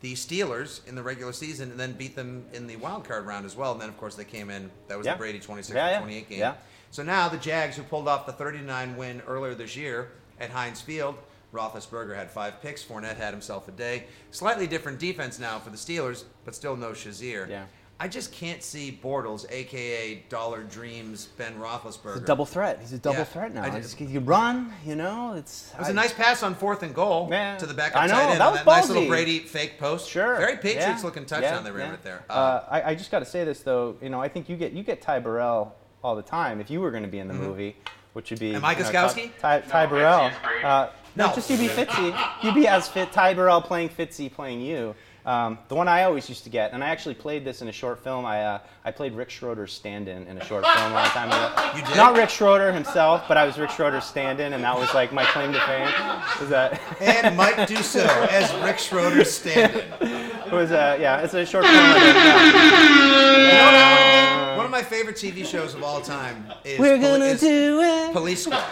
[0.00, 3.44] the Steelers in the regular season and then beat them in the wild card round
[3.44, 3.72] as well.
[3.72, 4.70] And then of course they came in.
[4.88, 5.14] That was Yeah.
[5.14, 5.98] the Brady 26 Yeah, yeah.
[5.98, 6.38] 28 game.
[6.38, 6.54] Yeah.
[6.92, 10.80] So now the Jags, who pulled off the 39 win earlier this year at Heinz
[10.80, 11.16] Field,
[11.52, 12.82] Roethlisberger had five picks.
[12.82, 14.04] Fournette had himself a day.
[14.30, 17.48] Slightly different defense now for the Steelers, but still no Shazier.
[17.48, 17.64] Yeah.
[18.02, 22.14] I just can't see Bortles, aka Dollar Dreams Ben Roethlisberger.
[22.14, 22.78] He's a double threat.
[22.80, 23.62] He's a double Yeah, threat now.
[23.62, 25.34] I He's- just- he can run, you know.
[25.34, 27.56] It's It was a nice pass on fourth and goal Yeah.
[27.58, 28.40] to the backup I know, tight end.
[28.40, 29.06] that on was that nice little.
[29.06, 30.10] Brady fake post.
[30.10, 30.34] Sure.
[30.34, 31.00] Very Patriots Yeah.
[31.04, 31.90] looking touchdown Yeah, they ran yeah.
[31.92, 32.24] right there.
[32.28, 33.94] Uh, I, I just got to say this though.
[34.02, 36.80] You know, I think you get you get Ty Burrell all the time if you
[36.80, 37.76] were going to be in the movie,
[38.14, 38.56] which would be Mm-hmm.
[38.56, 40.30] Am I you know, Ty, Ty No, Burrell.
[40.30, 40.64] Fitzy.
[40.64, 41.34] Uh, no, No.
[41.36, 42.28] just you be Fitzy.
[42.42, 43.12] You'd be as fit.
[43.12, 44.96] Ty Burrell playing Fitzy playing you.
[45.24, 47.72] Um, the one I always used to get, and I actually played this in a
[47.72, 48.24] short film.
[48.26, 51.70] I uh, I played Rick Schroder's stand-in in a short film a long time ago.
[51.78, 51.96] You did?
[51.96, 55.24] Not Rick Schroder himself, but I was Rick Schroder's stand-in, and that was like my
[55.26, 55.86] claim to fame.
[56.40, 56.80] Was that?
[57.00, 59.84] and Mike Dussault as Rick Schroder's stand-in.
[60.46, 61.76] It was uh, yeah, it's a short film.
[61.76, 63.42] I yeah.
[63.42, 66.78] You know what I wanna- One of my favorite TV shows of all time is,
[66.78, 68.12] We're gonna is do it.
[68.12, 68.62] Police Squad.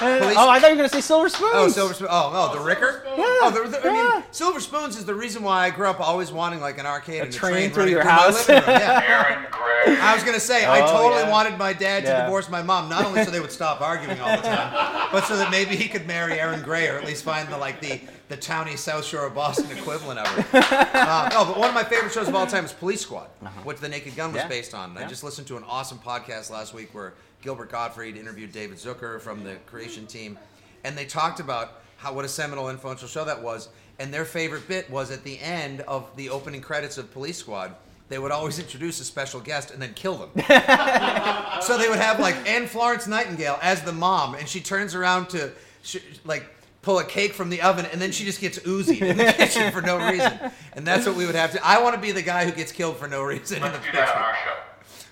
[0.00, 1.50] And- Police- oh, I thought you were gonna say Silver Spoons.
[1.54, 2.08] Oh, Silver Spoon.
[2.10, 3.02] Oh, oh, the Ricker.
[3.06, 4.14] Yeah, Oh, the, the, I yeah.
[4.14, 7.20] mean, Silver Spoons is the reason why I grew up always wanting like an arcade
[7.20, 8.48] A and a train train through running your through house.
[8.48, 8.80] my living room.
[8.80, 9.26] Yeah.
[9.28, 9.96] Erin Gray.
[10.00, 11.30] I was gonna say I Oh, totally yeah.
[11.30, 12.22] wanted my dad to Yeah.
[12.24, 15.36] divorce my mom, not only so they would stop arguing all the time, but so
[15.36, 18.36] that maybe he could marry Erin Gray or at least find the like the the
[18.36, 20.86] towny South Shore of Boston equivalent of her.
[21.00, 23.26] Uh, no, but one of my favorite shows of all time is Police Squad,
[23.64, 24.48] which The Naked Gun was Uh-huh.
[24.52, 24.56] Yeah.
[24.60, 24.96] based on.
[24.96, 25.06] I Yeah.
[25.08, 29.44] just listened to an awesome podcast last week where Gilbert Gottfried interviewed David Zucker from
[29.44, 30.38] the creation team,
[30.84, 33.68] and they talked about how what a seminal influential show that was.
[33.98, 37.74] And their favorite bit was at the end of the opening credits of Police Squad.
[38.08, 40.30] They would always introduce a special guest and then kill them.
[41.62, 45.28] So they would have like Anne Florence Nightingale as the mom, and she turns around
[45.30, 46.46] to sh- like
[46.80, 49.70] pull a cake from the oven, and then she just gets oozy in the kitchen
[49.70, 50.32] for no reason.
[50.72, 51.64] And that's what we would have to.
[51.64, 53.84] I want to be the guy who gets killed for no reason in the Let's
[53.86, 54.54] do that on our show.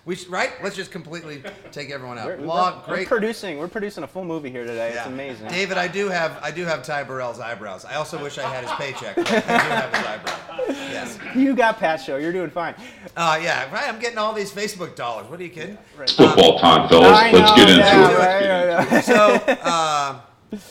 [0.08, 0.52] We should, right?
[0.64, 2.28] Let's just completely take everyone out.
[2.28, 3.08] We're, Long, we're great.
[3.08, 3.58] producing.
[3.58, 4.92] We're producing a full movie here today.
[4.94, 5.00] Yeah.
[5.00, 5.48] It's amazing.
[5.48, 7.84] David, I do have I do have Ty Burrell's eyebrows.
[7.84, 9.16] I also wish I had his paycheck.
[9.16, 10.76] But I do have his eyebrows.
[10.90, 11.18] Yes.
[11.36, 12.16] You got Pat show.
[12.16, 12.74] You're doing fine.
[13.18, 13.70] Uh, yeah.
[13.70, 13.86] Right.
[13.86, 15.28] I'm getting all these Facebook dollars.
[15.28, 15.76] What are you kidding?
[16.00, 17.08] It's football time, fellas.
[17.08, 18.18] I Let's know, get into yeah, it.
[18.18, 19.00] right, yeah, yeah.
[19.02, 20.20] so uh,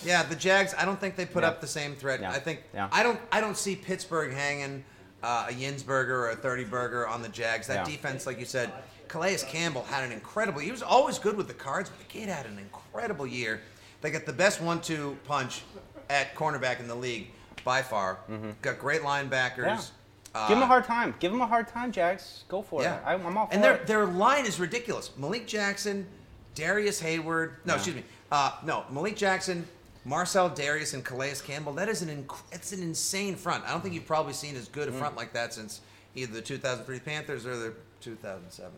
[0.04, 0.74] yeah, the Jags.
[0.76, 1.50] I don't think they put Yeah.
[1.50, 2.22] up the same threat.
[2.22, 2.32] Yeah.
[2.32, 2.90] I think Yeah.
[2.92, 3.20] I don't.
[3.32, 4.84] I don't see Pittsburgh hanging
[5.22, 7.68] uh, a Yinsberger or a Thirty Burger on the Jags.
[7.68, 7.96] That Yeah.
[7.96, 8.72] defense, like you said,
[9.08, 10.60] Calais Campbell had an incredible.
[10.60, 13.62] He was always good with the cards, but the kid had an incredible year.
[14.02, 15.62] They got the best one-two punch
[16.10, 17.28] at cornerback in the league
[17.64, 18.20] by far.
[18.62, 19.58] Got great linebackers.
[19.58, 19.66] Mm-hmm.
[19.66, 19.82] Yeah.
[20.36, 21.16] Uh, Give him a hard time.
[21.20, 22.44] Give him a hard time, Jags.
[22.48, 23.04] Go for yeah, it.
[23.06, 23.88] I, I'm all for and their it.
[23.88, 25.10] their line is ridiculous.
[25.18, 26.06] Malik Jackson,
[26.54, 27.56] Darius Hayward.
[27.66, 27.78] No, Yeah.
[27.78, 28.04] excuse me.
[28.32, 29.66] Uh, no, Malik Jackson,
[30.06, 31.74] Marcell Dareus, and Calais Campbell.
[31.74, 33.64] That is an inc- it's an insane front.
[33.66, 35.82] I don't think you've probably seen as good a front like that since
[36.14, 38.72] either the 2003 Panthers or the 2007.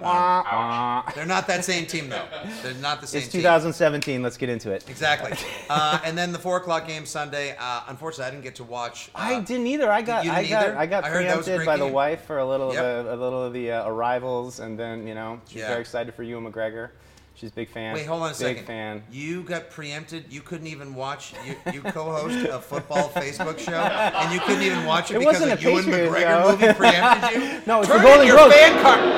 [0.00, 1.10] wah.
[1.14, 2.24] They're not that same team though.
[2.62, 3.40] They're not the same It's team.
[3.42, 4.22] 2017.
[4.22, 4.84] Let's get into it.
[4.88, 5.32] Exactly.
[5.70, 7.56] Uh, and then the four o'clock game Sunday.
[7.58, 9.08] Uh, unfortunately, I didn't get to watch.
[9.14, 9.90] Uh, I didn't either.
[9.90, 10.78] I got you I didn't got either?
[10.78, 12.74] I got I heard that was a preempted great by the wife for a little
[12.74, 12.84] Yep.
[12.84, 15.68] of the, a little of the uh, arrivals, and then you know she's Yeah.
[15.68, 16.90] very excited for Ewan McGregor.
[17.34, 17.94] She's a big fan.
[17.94, 18.66] Wait, hold on a big second.
[18.66, 19.02] fan.
[19.10, 20.26] You got preempted.
[20.30, 21.32] You couldn't even watch.
[21.46, 25.40] You, you co-host a football Facebook show, and you couldn't even watch it, It because
[25.40, 26.50] wasn't a Ewan Patriot McGregor show.
[26.52, 27.60] movie preempted you.
[27.66, 28.54] No, it's Turn the Golden in your Globes.
[28.54, 29.00] fan card.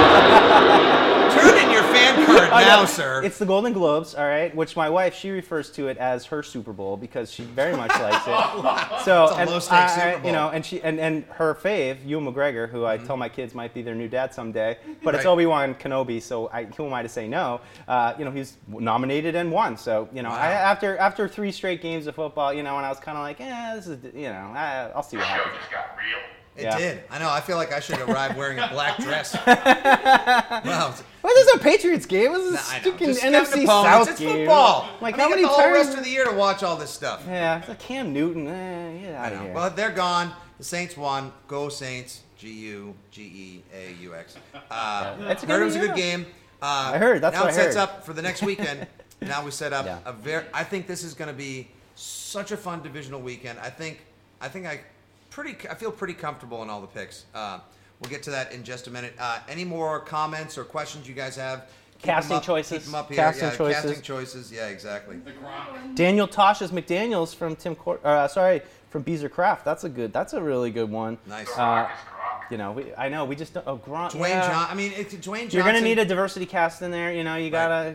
[0.00, 1.34] Yeah.
[1.34, 1.54] Turn
[2.00, 2.86] in your fan card I now, know.
[2.86, 3.22] sir.
[3.22, 4.54] It's the Golden Globes, all right.
[4.54, 7.90] Which my wife she refers to it as her Super Bowl because she very much
[8.00, 9.04] likes it.
[9.04, 10.16] So It's a and low-stakes I- I- Super Bowl.
[10.18, 10.26] Mm-hmm.
[10.26, 13.54] you know, and she and, and her fave, Ewan McGregor, who I tell my kids
[13.54, 15.30] might be their new dad someday, but it's Right.
[15.30, 17.60] Obi Wan Kenobi, so I, who am I to say no?
[17.86, 19.76] Uh, you know, he's nominated and won.
[19.76, 20.70] So you know, I, Wow.
[20.72, 23.40] after after three straight games of football, you know, and I was kind of like,
[23.40, 25.56] eh, this is you know, I, I'll see what happens.
[25.58, 26.18] just got real.
[26.56, 26.78] It Yeah.
[26.78, 27.04] did.
[27.10, 27.30] I know.
[27.30, 29.34] I feel like I should arrive wearing a black dress.
[29.46, 32.32] well, this is a Patriots game.
[32.32, 32.80] This is nah, know.
[32.80, 33.66] stinking Just NFC.
[33.66, 34.38] South It's game.
[34.38, 34.88] football.
[35.00, 37.22] Like I how many the whole rest of the year to watch all this stuff.
[37.26, 38.46] Yeah, it's like Cam Newton.
[38.48, 39.42] Eh, get out I know.
[39.44, 39.52] here.
[39.52, 40.32] Well, they're gone.
[40.58, 41.32] The Saints won.
[41.48, 42.20] Go Saints.
[42.36, 44.36] G U G E A U X.
[44.70, 46.26] Uh, It's a heard good it was a good game.
[46.62, 48.86] Uh, I heard, that's now what it I sets up for the next weekend.
[49.22, 49.98] now we set up Yeah.
[50.06, 50.44] a very.
[50.52, 53.58] I think this is going to be such a fun divisional weekend.
[53.60, 54.00] I think.
[54.42, 54.80] I think I
[55.30, 55.56] pretty.
[55.68, 57.24] I feel pretty comfortable in all the picks.
[57.34, 57.60] Uh,
[58.00, 59.14] we'll get to that in just a minute.
[59.18, 61.66] Uh, any more comments or questions you guys have?
[62.00, 62.78] Keep 'em Casting up- choices.
[62.78, 63.16] Keep 'em up here.
[63.16, 63.82] Casting yeah, choices.
[63.82, 64.52] Casting choices.
[64.52, 65.20] Yeah, exactly.
[65.94, 68.04] Daniel Tosh's McDaniel's from Tim Court.
[68.04, 69.64] Uh, sorry, from Beezer Craft.
[69.64, 70.12] That's a good.
[70.12, 71.16] That's a really good one.
[71.26, 71.48] Nice.
[71.56, 72.50] Uh, Gronk is Gronk.
[72.50, 73.66] you know, we, I know we just don't.
[73.66, 74.10] Oh, Gronk.
[74.10, 74.48] Dwayne yeah.
[74.48, 74.66] John.
[74.68, 75.50] I mean, it's Dwayne Johnson.
[75.52, 77.12] You're gonna need a diversity cast in there.
[77.12, 77.94] You know, you gotta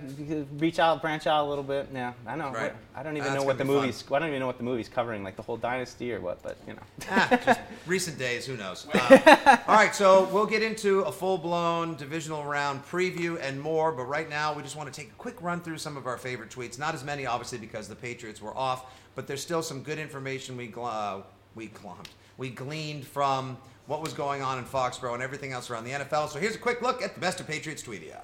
[0.58, 1.90] reach out, branch out a little bit.
[1.94, 2.52] Yeah, I know.
[2.52, 2.74] Right.
[2.96, 3.88] I don't even That's know what the gonna fun.
[3.88, 4.04] movies.
[4.10, 6.42] I don't even know what the movie's covering, like the whole dynasty or what.
[6.42, 6.82] But you know.
[7.08, 8.88] Ah, just recent days, who knows?
[8.94, 13.92] Uh, all right, so we'll get into a full-blown divisional round preview and more.
[13.92, 16.18] But right now, we just want to take a quick run through some of our
[16.18, 16.80] favorite tweets.
[16.80, 20.56] Not as many, obviously, because the Patriots were off, but there's still some good information
[20.58, 20.86] we gl-
[21.20, 21.22] uh,
[21.56, 25.84] we glommed, we gleaned from what was going on in Foxborough and everything else around
[25.86, 26.28] the NFL.
[26.30, 28.20] So here's a quick look at the best of Patriots Tweetia.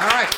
[0.00, 0.32] All right.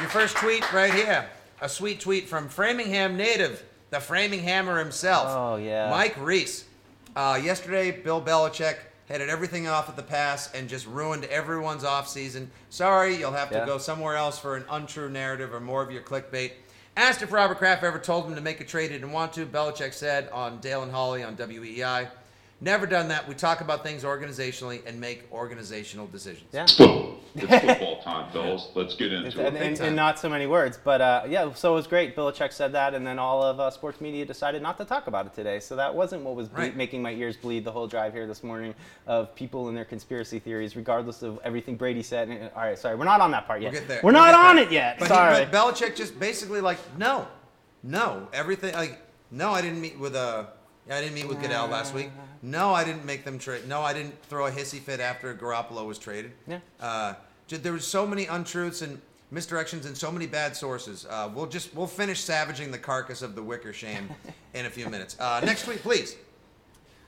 [0.00, 1.28] Your first tweet right here.
[1.60, 5.26] A sweet tweet from Framingham native, the Framingham himself.
[5.28, 5.90] Oh, yeah.
[5.90, 6.64] Mike Reiss.
[7.14, 8.76] Uh, yesterday, Bill Belichick
[9.08, 12.46] headed everything off at the pass and just ruined everyone's offseason.
[12.70, 13.66] Sorry, you'll have to Yeah.
[13.66, 16.52] go somewhere else for an untrue narrative or more of your clickbait.
[16.96, 19.46] Asked if Robert Kraft ever told him to make a trade he didn't want to,
[19.46, 22.08] Belichick said on Dale and Holly on WEEI.
[22.62, 23.26] Never done that.
[23.26, 26.44] We talk about things organizationally and make organizational decisions.
[26.52, 26.64] Yeah.
[26.64, 27.16] It's football.
[27.34, 28.68] It's football time, fellas.
[28.74, 29.62] Let's get into and, it.
[29.62, 29.86] and, time.
[29.86, 30.78] and not so many words.
[30.82, 32.14] But uh, yeah, so it was great.
[32.14, 35.24] Belichick said that, and then all of uh, sports media decided not to talk about
[35.24, 35.58] it today.
[35.58, 36.76] So that wasn't what was ble- Right.
[36.76, 38.74] making my ears bleed the whole drive here this morning
[39.06, 42.28] of people and their conspiracy theories, regardless of everything Brady said.
[42.28, 43.72] And- all right, sorry, we're not on that part yet.
[43.72, 44.00] We'll get there.
[44.02, 44.66] We're We'll not on there.
[44.66, 44.98] it yet.
[44.98, 45.38] But, sorry.
[45.38, 47.26] He, but Belichick just basically like, no,
[47.82, 50.14] no, everything like, no, I didn't meet with
[50.90, 52.10] uh, I didn't meet with Goodell last week.
[52.42, 53.68] No, I didn't make them trade.
[53.68, 56.32] No, I didn't throw a hissy fit after Garoppolo was traded.
[56.46, 56.58] Yeah.
[56.80, 57.14] Uh,
[57.48, 59.00] there was so many untruths and
[59.32, 61.06] misdirections and so many bad sources.
[61.08, 64.08] Uh, we'll just we'll finish savaging the carcass of the wicker shame
[64.54, 65.18] in a few minutes.
[65.18, 66.16] Uh, next week, please.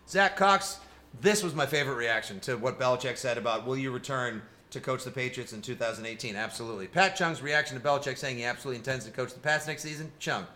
[0.08, 0.78] Zach Cox,
[1.20, 5.04] this was my favorite reaction to what Belichick said about will you return to coach
[5.04, 6.34] the Patriots in 2018?
[6.34, 6.86] Absolutely.
[6.86, 10.10] Pat Chung's reaction to Belichick saying he absolutely intends to coach the Pats next season?
[10.18, 10.46] Chung,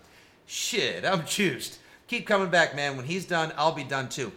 [0.47, 1.79] shit, I'm juiced.
[2.09, 2.97] Keep coming back, man.
[2.97, 4.33] When he's done, I'll be done too.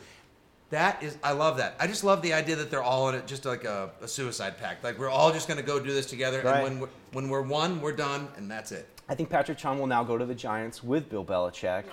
[0.71, 1.75] That is, I love that.
[1.79, 4.57] I just love the idea that they're all in it, just like a, a suicide
[4.59, 4.83] pact.
[4.83, 6.55] Like we're all just going to go do this together, Right.
[6.57, 8.87] and when we're, when we're one, we're done, and that's it.
[9.07, 11.85] I think Patrick Chung will now go to the Giants with Bill Belichick.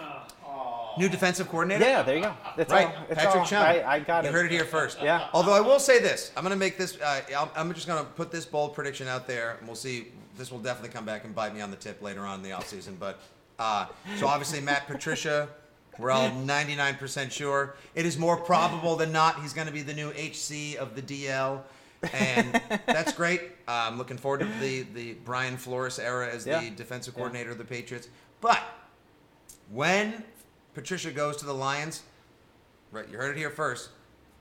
[0.98, 1.84] New defensive coordinator.
[1.84, 2.34] Yeah, there you go.
[2.56, 3.04] That's Right, all.
[3.10, 3.62] It's Patrick all, Chung.
[3.62, 4.32] I, I got you it.
[4.32, 4.98] heard it here first.
[5.02, 5.28] Yeah.
[5.34, 6.98] Although I will say this, I'm going to make this.
[6.98, 10.08] Uh, I'm- I'm just going to put this bold prediction out there, and we'll see.
[10.38, 12.50] This will definitely come back and bite me on the tip later on in the
[12.50, 12.98] offseason.
[12.98, 13.20] But
[13.58, 13.86] uh,
[14.16, 15.48] so obviously Matt Patricia,
[15.98, 17.76] we're all 99% sure.
[17.94, 21.02] It is more probable than not he's going to be the new HC of the
[21.02, 21.62] DL.
[22.12, 23.40] and that's great.
[23.66, 26.60] Uh, I'm looking forward to the, the Brian Flores era as Yeah.
[26.60, 27.18] the defensive Yeah.
[27.18, 28.08] coordinator of the Patriots.
[28.40, 28.62] But
[29.70, 30.22] when
[30.74, 32.02] Patricia goes to the Lions,
[32.92, 33.08] right?
[33.10, 33.88] You heard it here first.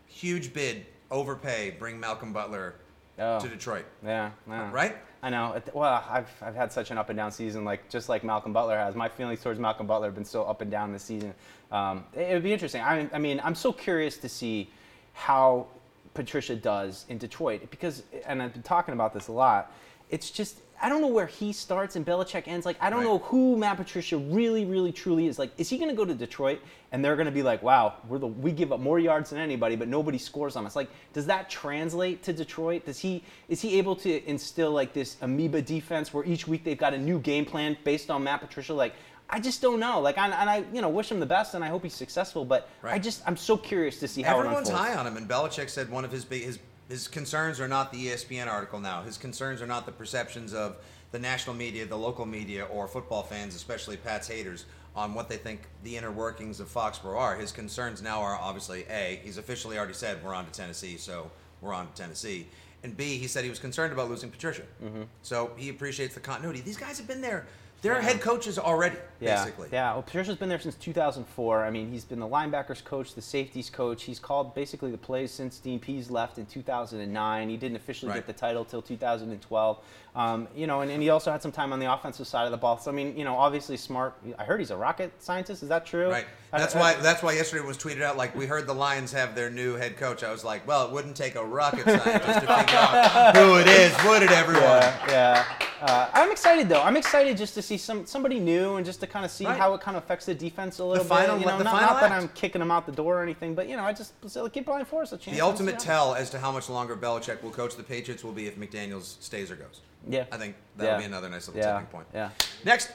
[0.08, 2.76] Huge bid, overpay, bring Malcolm Butler
[3.18, 3.40] Oh.
[3.40, 3.86] to Detroit.
[4.04, 4.72] Yeah, yeah.
[4.72, 4.98] Right?
[5.24, 5.60] I know.
[5.74, 8.78] Well, I've, I've had such an up and down season, like just like Malcolm Butler
[8.78, 8.94] has.
[8.96, 11.34] My feelings towards Malcolm Butler have been so up and down this season.
[11.72, 12.82] Um, it would be interesting.
[12.82, 14.70] I, I mean, I'm so curious to see
[15.14, 15.68] how
[16.14, 19.72] Patricia does in Detroit because, and I've been talking about this a lot.
[20.10, 22.66] it's just I don't know where he starts and Belichick ends.
[22.66, 23.06] Like I don't Right.
[23.06, 25.40] know who Matt Patricia really, really, truly is.
[25.40, 26.60] Like, is he going to go to Detroit
[26.92, 29.40] and they're going to be like, "Wow, we're the we give up more yards than
[29.40, 32.86] anybody, but nobody scores on us." Like, does that translate to Detroit?
[32.86, 36.78] Does he is he able to instill like this amoeba defense where each week they've
[36.78, 38.74] got a new game plan based on Matt Patricia?
[38.74, 38.94] Like,
[39.30, 40.00] I just don't know.
[40.02, 42.46] Like, I, and I you know wish him the best and I hope he's successful,
[42.46, 45.70] but I just I'm so curious to see how Everyone's high on him, and Belichick
[45.70, 46.60] said one of his big his
[46.90, 49.02] his concerns are not the ESPN article now.
[49.02, 50.78] His concerns are not the perceptions of
[51.12, 55.38] the national media, the local media, or football fans, especially Pat's haters, on what they
[55.38, 57.36] think the inner workings of Foxborough are.
[57.36, 61.32] His concerns now are obviously a he's officially already said we're on to Tennessee, so
[61.62, 62.48] we're on to Tennessee.
[62.84, 64.62] And B, he said he was concerned about losing Patricia.
[64.84, 65.04] Mm-hmm.
[65.24, 66.62] So he appreciates the continuity.
[66.62, 67.48] These guys have been there.
[67.86, 69.70] They're head coaches already, Yeah, basically.
[69.72, 69.94] yeah.
[69.94, 71.64] Well, Patricia's been there since 2004.
[71.64, 74.04] I mean, he's been the linebackers coach, the safeties coach.
[74.04, 77.50] He's called basically the plays since Dean Pees left in 2009.
[77.50, 78.18] He didn't officially Right.
[78.18, 79.78] get the title till 2012.
[80.16, 82.52] Um, you know, and, and he also had some time on the offensive side of
[82.52, 82.78] the ball.
[82.78, 84.16] So I mean, you know, obviously smart.
[84.40, 85.62] I heard he's a rocket scientist.
[85.62, 86.10] Is that true?
[86.10, 86.26] Right.
[86.52, 86.94] That's I- why.
[86.96, 89.76] That's why yesterday it was tweeted out like we heard the Lions have their new
[89.76, 90.24] head coach.
[90.24, 93.68] I was like, well, it wouldn't take a rocket scientist to figure out who it
[93.68, 94.64] is, would it, everyone?
[94.64, 95.46] Yeah, yeah.
[95.82, 96.82] Uh, I'm excited though.
[96.82, 99.58] I'm excited just to see some somebody new and just to kind of see Right.
[99.58, 101.42] how it kind of affects the defense a little final- bit.
[101.42, 102.12] You know, the not, final not that.
[102.12, 104.66] I'm kicking them out the door or anything, but you know, I just so give
[104.66, 105.36] Brian Flores a chance.
[105.36, 108.32] The ultimate Let's tell as to how much longer Belichick will coach the Patriots will
[108.32, 109.82] be if McDaniels stays or goes.
[110.08, 110.26] Yeah.
[110.32, 110.92] I think that Yeah.
[110.94, 111.74] would be another nice little Yeah.
[111.74, 112.08] tipping point.
[112.14, 112.30] Yeah.
[112.64, 112.90] Next,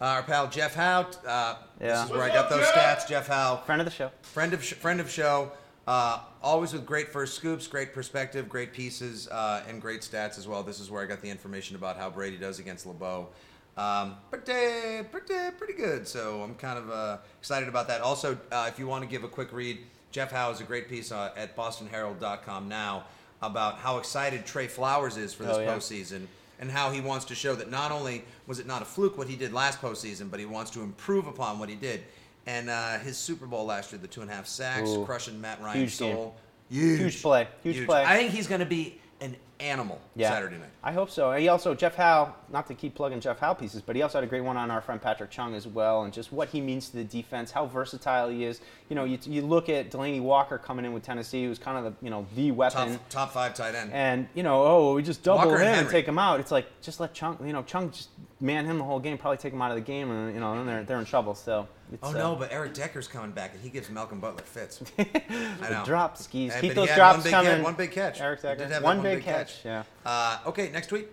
[0.00, 1.06] uh, our pal Jeff Howe.
[1.26, 3.04] Uh, This is where I got up, those Jeff?
[3.04, 3.08] stats.
[3.08, 3.62] Jeff Howe.
[3.64, 4.10] Friend of the show.
[4.22, 5.50] friend of sh- friend of show.
[5.86, 10.46] Uh, always with great first scoops, great perspective, great pieces, uh, and great stats as
[10.46, 10.62] well.
[10.62, 13.28] This is where I got the information about how Brady does against LeBeau.
[13.76, 16.06] Um, pretty, pretty, pretty good.
[16.06, 18.00] So I'm kind of uh, excited about that.
[18.00, 19.78] Also, uh, if you want to give a quick read,
[20.12, 23.04] Jeff Howe has a great piece uh, at BostonHerald.com now
[23.40, 25.74] about how excited Trey Flowers is for this Oh, yeah.
[25.74, 26.26] postseason
[26.60, 29.26] and how he wants to show that not only was it not a fluke what
[29.26, 32.04] he did last postseason, but he wants to improve upon what he did.
[32.46, 35.04] And uh, his Super Bowl last year, the two and a half sacks, Ooh.
[35.04, 36.16] crushing Matt Ryan's Huge game.
[36.16, 36.34] soul.
[36.70, 36.98] Huge.
[37.00, 37.48] Huge play.
[37.62, 38.02] Huge play.
[38.04, 40.30] I think he's going to be an animal Yeah.
[40.30, 40.70] Saturday night.
[40.82, 41.30] I hope so.
[41.30, 44.18] And he also Jeff Howe, not to keep plugging Jeff Howe pieces, but he also
[44.18, 46.60] had a great one on our friend Patrick Chung as well, and just what he
[46.60, 48.60] means to the defense, how versatile he is.
[48.88, 51.84] You know, you, you look at Delanie Walker coming in with Tennessee, who's kind of
[51.84, 52.98] the you know the weapon.
[53.08, 53.92] top five tight end.
[53.92, 56.40] And you know, oh, we just double Walker him and and, take him out.
[56.40, 58.10] It's like just let Chung, you know, Chung just
[58.40, 60.56] man him the whole game, probably take him out of the game, and you know,
[60.56, 61.34] then they're they're in trouble.
[61.34, 64.42] So it's, oh uh, no, but Eric Decker's coming back, and he gives Malcolm Butler
[64.42, 64.82] fits.
[64.98, 65.82] I know.
[65.84, 66.54] drop skis.
[66.60, 67.50] Keep those drops one big, coming.
[67.52, 68.20] Had one big catch.
[68.20, 68.66] Eric Decker.
[68.66, 69.51] that One, big, catch.
[69.64, 69.84] Yeah.
[70.04, 71.08] Uh, okay, next tweet.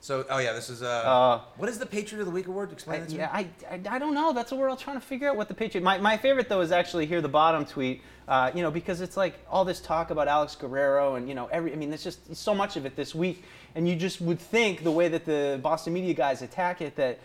[0.00, 2.72] So, oh yeah, this is uh, Uh, what is the Patriot of the Week award?
[2.72, 3.48] Explain I, that to yeah, me.
[3.70, 4.32] I, I, I don't know.
[4.32, 5.36] That's what we're all trying to figure out.
[5.36, 5.84] What the Patriot.
[5.84, 8.02] My, my favorite though is actually here the bottom tweet.
[8.26, 11.46] Uh, you know, because it's like all this talk about Alex Guerrero and you know
[11.46, 11.72] every.
[11.72, 13.44] I mean, there's just so much of it this week,
[13.76, 17.18] and you just would think the way that the Boston media guys attack it that.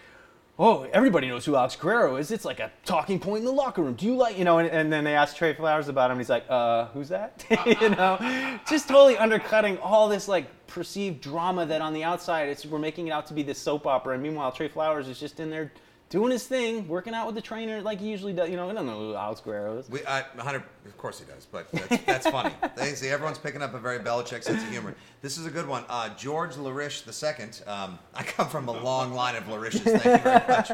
[0.59, 2.31] Oh, everybody knows who Alex Guerrero is.
[2.31, 3.93] It's like a talking point in the locker room.
[3.93, 4.57] Do you like, you know?
[4.57, 6.13] And, and then they ask Trey Flowers about him.
[6.13, 7.45] And he's like, uh, who's that?
[7.79, 8.17] you know,
[8.67, 13.07] just totally undercutting all this like perceived drama that on the outside it's we're making
[13.07, 14.15] it out to be this soap opera.
[14.15, 15.71] And meanwhile, Trey Flowers is just in there
[16.09, 18.49] doing his thing, working out with the trainer like he usually does.
[18.49, 19.89] You know, I don't know who Alex Guerrero is.
[19.89, 22.53] We, I, 100, of course he does, but that's, that's funny.
[22.77, 24.93] They see everyone's picking up a very Belichick sense of humor.
[25.21, 25.83] This is a good one.
[25.89, 27.65] Uh, George Larish II.
[27.67, 29.81] Um, I come from a long line of Larishes.
[29.81, 30.71] Thank you very much.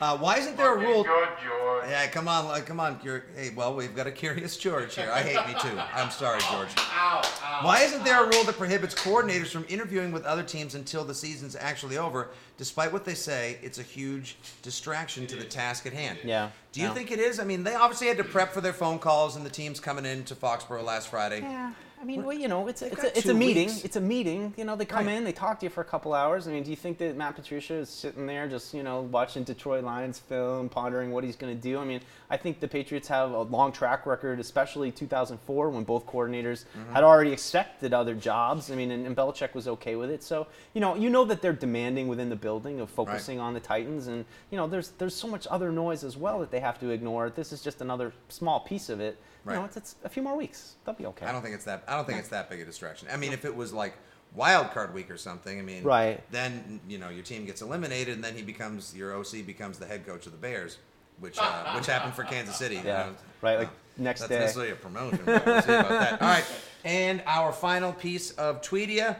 [0.00, 1.02] Uh, why isn't there a rule?
[1.02, 1.88] Good, George.
[1.88, 3.00] Yeah, come on, like, come on.
[3.02, 5.10] You're, hey, well, we've got a curious George here.
[5.10, 5.78] I hate me too.
[5.94, 6.68] I'm sorry, George.
[6.76, 7.60] Ow, ow.
[7.62, 11.14] Why isn't there a rule that prohibits coordinators from interviewing with other teams until the
[11.14, 12.28] season's actually over?
[12.58, 16.18] Despite what they say, it's a huge distraction to the task at hand.
[16.24, 16.94] Yeah, Do you yeah.
[16.94, 17.38] think it is?
[17.38, 20.06] I mean, they obviously had to prep for their phone calls and the teams coming
[20.06, 21.40] in to Foxborough last Friday.
[21.40, 23.68] Yeah, I mean, well, you know, it's a, it's a, it's a meeting.
[23.68, 23.84] weeks.
[23.84, 24.52] It's a meeting.
[24.58, 25.16] You know, they come Right.
[25.16, 26.46] in, they talk to you for a couple hours.
[26.46, 29.44] I mean, do you think that Matt Patricia is sitting there just, you know, watching
[29.44, 31.78] Detroit Lions film, pondering what he's going to do?
[31.78, 36.06] I mean, I think the Patriots have a long track record, especially 2004 when both
[36.06, 36.92] coordinators Mm-hmm.
[36.92, 38.70] had already accepted other jobs.
[38.70, 40.22] I mean, and, and Belichick was okay with it.
[40.22, 43.60] So, you know, you know that they're demanding within the building of focusing on the
[43.60, 46.78] Titans, and you know, there's there's so much other noise as well that they have
[46.80, 47.30] to ignore.
[47.30, 49.18] This is just another small piece of it.
[49.54, 50.74] You know, it's, it's a few more weeks.
[50.84, 51.26] They'll be okay.
[51.26, 51.84] I don't think it's that.
[51.86, 53.08] I don't think it's that big a distraction.
[53.12, 53.94] I mean, if it was like
[54.34, 56.20] wild card week or something, I mean, Right.
[56.32, 59.86] Then you know your team gets eliminated, and then he becomes your OC becomes the
[59.86, 60.78] head coach of the Bears,
[61.20, 62.76] which uh, which happened for Kansas City.
[62.76, 63.14] you Yeah, know.
[63.42, 64.38] right, like Uh, next that's day.
[64.40, 65.20] necessarily a promotion.
[65.24, 66.22] But we'll see about that.
[66.22, 66.44] All right,
[66.84, 69.16] and our final piece of Tweedia,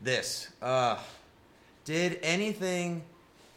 [0.00, 0.48] this.
[0.62, 0.96] Uh,
[1.84, 3.02] did anything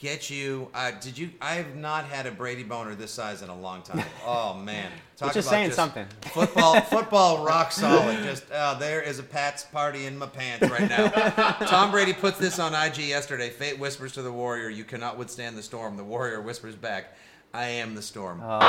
[0.04, 0.68] get you.
[0.74, 1.32] Uh, did you?
[1.42, 4.04] I have not had a Brady boner this size in a long time.
[4.26, 6.06] Oh man, Talk just about saying something.
[6.34, 8.24] Football, football, rock solid.
[8.24, 11.10] Just uh, there is a Pat's party in my pants right now.
[11.66, 13.50] Tom Brady puts this on IG yesterday.
[13.50, 17.18] Fate whispers to the Warrior, "You cannot withstand the storm." The Warrior whispers back,
[17.54, 18.60] "I am the storm." Oh.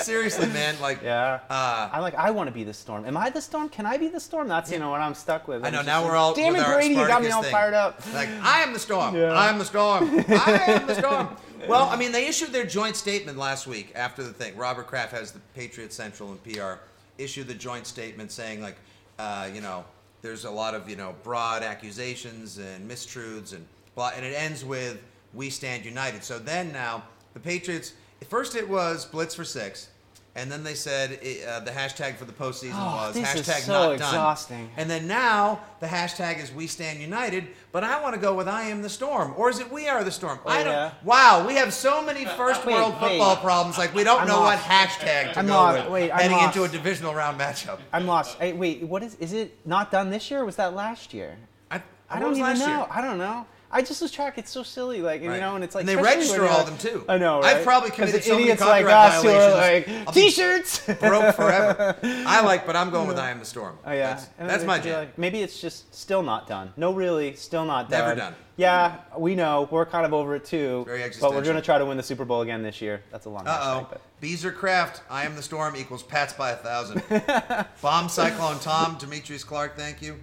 [0.07, 0.77] Seriously, man.
[0.81, 1.41] Like, yeah.
[1.51, 2.15] Uh, I like.
[2.15, 3.05] I want to be the storm.
[3.05, 3.69] Am I the storm?
[3.69, 4.47] Can I be the storm?
[4.47, 5.65] That's you know what I'm stuck with.
[5.65, 5.83] I I'm know.
[5.83, 6.33] Now like, we're all.
[6.35, 6.95] Damn it, Brady!
[6.95, 7.51] You got me all thing.
[7.51, 8.01] fired up.
[8.15, 9.17] Like, I am the storm.
[9.17, 9.33] Yeah.
[9.33, 10.05] I am the storm.
[10.29, 11.29] I am the storm.
[11.69, 14.57] Well, I mean, they issued their joint statement last week after the thing.
[14.57, 16.75] Robert Kraft has the Patriot Central and PR
[17.19, 18.77] issue the joint statement saying, like,
[19.19, 19.85] uh, you know,
[20.23, 24.65] there's a lot of you know broad accusations and mistruths and blah, and it ends
[24.65, 25.03] with
[25.35, 27.03] "We stand united." So then now
[27.35, 27.95] the Patriots.
[28.29, 29.89] First, it was blitz for six.
[30.37, 31.12] And then they said
[31.49, 33.93] uh, the hashtag for the postseason Oh, was this is hashtag so not done.
[33.95, 34.70] exhausting.
[34.76, 38.47] And then now the hashtag is We Stand United, but I want to go with
[38.47, 40.39] I Am the Storm, or is it We Are the Storm?
[40.45, 40.72] I don't.
[40.74, 40.91] yeah.
[41.05, 43.12] Wow, we have so many first Wait, world wait.
[43.12, 43.78] football problems.
[43.78, 45.84] Like we don't I'm know what hashtag to I'm go lost.
[45.84, 46.55] with Wait, I'm heading lost.
[46.57, 47.78] into a divisional round matchup.
[47.95, 48.37] I'm lost.
[48.39, 49.14] Hey, wait, what is?
[49.14, 50.43] Is it not done this year?
[50.43, 51.39] or Was that last year?
[51.70, 51.80] I,
[52.11, 52.66] I don't even know.
[52.66, 52.87] year?
[52.91, 53.47] I don't know.
[53.77, 54.39] I just lose track.
[54.39, 56.79] It's so silly, like you know, and it's like And they register all of them,
[56.79, 57.05] too.
[57.11, 60.07] I know, I've probably committed so many like copyright are violations.
[60.07, 60.87] like t-shirts.
[61.01, 61.95] Broke forever.
[62.03, 63.79] I like, but I'm going with I Am the Storm.
[63.85, 65.01] Oh yeah, that's, that's my jam.
[65.01, 66.72] like, maybe it's just still not done.
[66.79, 68.01] No, really, still not done.
[68.01, 68.35] Never done.
[68.57, 69.68] Yeah, we know.
[69.70, 70.85] We're kind of over it too.
[70.87, 73.03] Very but we're gonna try to win the Super Bowl again this year.
[73.12, 73.47] That's a long.
[73.47, 73.99] Uh oh.
[74.22, 77.03] Beezer Craft, I am the storm equals Pats by a thousand.
[77.83, 80.16] Bomb Cyclone Tom, Demetrius Clark, thank you.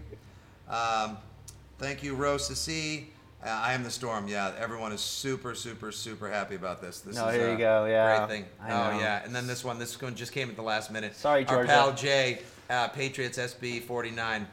[0.68, 1.18] Um,
[1.78, 3.10] thank you, Rose to see.
[3.46, 4.28] Uh, I am the storm.
[4.28, 7.02] Yeah, everyone is super, super, super happy about this.
[7.02, 8.18] This No, is here a you go, yeah.
[8.26, 8.46] great thing.
[8.62, 9.00] I oh know.
[9.00, 11.16] yeah, and then this one, this one just came at the last minute.
[11.16, 11.60] Sorry, Georgia.
[11.60, 12.40] Our pal Jay,
[12.70, 14.48] uh, Patriots SB 49.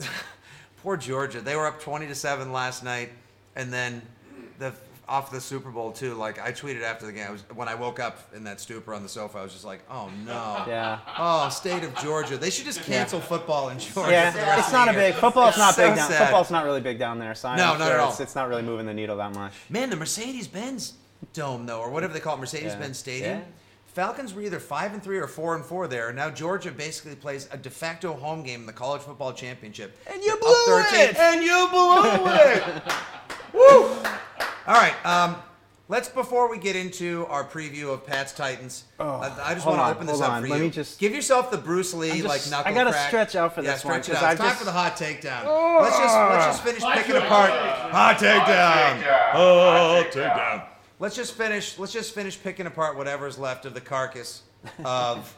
[0.82, 1.40] Poor Georgia.
[1.40, 3.10] They were up 20 to seven last night,
[3.56, 4.00] and then
[4.58, 4.72] the
[5.10, 6.14] off the Super Bowl too.
[6.14, 8.94] Like I tweeted after the game, I was, when I woke up in that stupor
[8.94, 11.00] on the sofa, I was just like, "Oh no!" Yeah.
[11.18, 12.36] Oh, state of Georgia.
[12.38, 14.12] They should just cancel football in Georgia.
[14.12, 16.08] Yeah, it's not a big football's not So big down.
[16.08, 16.22] sad.
[16.26, 17.34] Football's not really big down there.
[17.34, 18.10] So I'm No, sure not at all.
[18.10, 19.52] It's, it's not really moving the needle that much.
[19.68, 20.94] Man, the Mercedes Benz
[21.34, 23.38] Dome though, or whatever they call it, Mercedes Benz Stadium.
[23.40, 23.44] Yeah.
[23.86, 26.08] Falcons were either five and three or four and four there.
[26.10, 29.98] and Now Georgia basically plays a de facto home game in the college football championship.
[30.06, 31.16] And you blew it!
[31.18, 32.62] And you blew it!
[33.52, 33.96] Woo!
[34.66, 34.94] All right.
[35.06, 35.36] Um,
[35.88, 38.84] let's before we get into our preview of Pat's Titans.
[38.98, 40.42] uh, I just want to open this up on.
[40.42, 40.64] for Let you.
[40.64, 43.08] me just- give yourself the Bruce Lee I'm just- like knuckle I gotta crack.
[43.08, 44.32] stretch out for yeah, this one, stretch out.
[44.32, 45.80] It's time just- for the hot takedown.
[45.82, 47.50] Let's just let's just finish picking apart.
[47.50, 49.02] Hot takedown.
[49.02, 49.30] takedown.
[49.34, 50.64] Oh, Hot takedown.
[50.98, 51.78] Let's just finish.
[51.78, 54.42] Let's just finish picking apart whatever's left of the carcass
[54.84, 55.34] of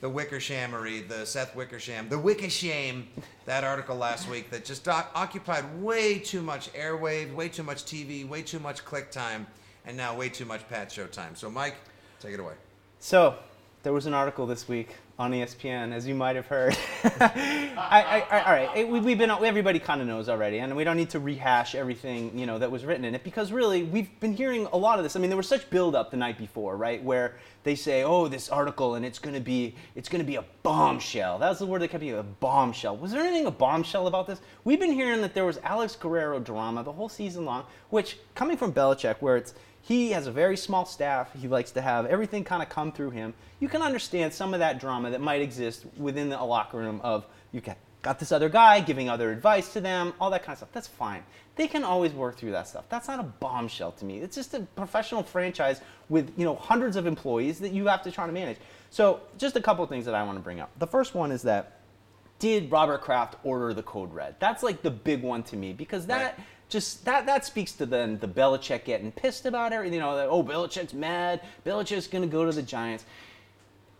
[0.00, 3.06] the Wickershamery, the Seth Wickersham, the Wickersham.
[3.46, 8.26] That article last week that just occupied way too much airwave, way too much TV,
[8.26, 9.46] way too much click time,
[9.84, 11.34] and now way too much Pat Show time.
[11.34, 11.74] So, Mike,
[12.20, 12.54] take it away.
[12.98, 13.36] So,
[13.82, 16.76] there was an article this week on ESPN, as you might have heard.
[17.04, 20.74] I, I, I, all right, it- we, we've been everybody kind of knows already, and
[20.76, 23.82] we don't need to rehash everything you know that was written in it because really
[23.82, 25.16] we've been hearing a lot of this.
[25.16, 28.28] I mean, there was such build up the night before, right, where they say, "Oh,
[28.28, 31.66] this article, and it's going to be it's to be a bombshell." That was the
[31.66, 32.96] word that kept being a bombshell.
[32.96, 34.40] Was there anything a bombshell about this?
[34.64, 38.56] We've been hearing that there was Alex Guerrero drama the whole season long, which coming
[38.56, 41.32] from Belichick, where it's he has a very small staff.
[41.34, 43.34] He likes to have everything kind of come through him.
[43.60, 47.26] You can understand some of that drama that might exist within the locker room of
[47.52, 50.58] you got, got this other guy giving other advice to them, all that kind of
[50.58, 50.70] stuff.
[50.72, 51.22] That's fine.
[51.56, 52.86] They can always work through that stuff.
[52.88, 54.18] That's not a bombshell to me.
[54.18, 58.10] It's just a professional franchise with you know hundreds of employees that you have to
[58.10, 58.56] try to manage.
[58.90, 60.70] So just a couple of things that I want to bring up.
[60.78, 61.80] The first one is that
[62.38, 64.36] did Robert Kraft order the code red?
[64.38, 66.46] That's like the big one to me because that Right.
[66.70, 69.92] just that that speaks to then the Belichick getting pissed about it.
[69.92, 71.42] You know, that, oh Belichick's mad.
[71.66, 73.04] Belichick's gonna go to the Giants.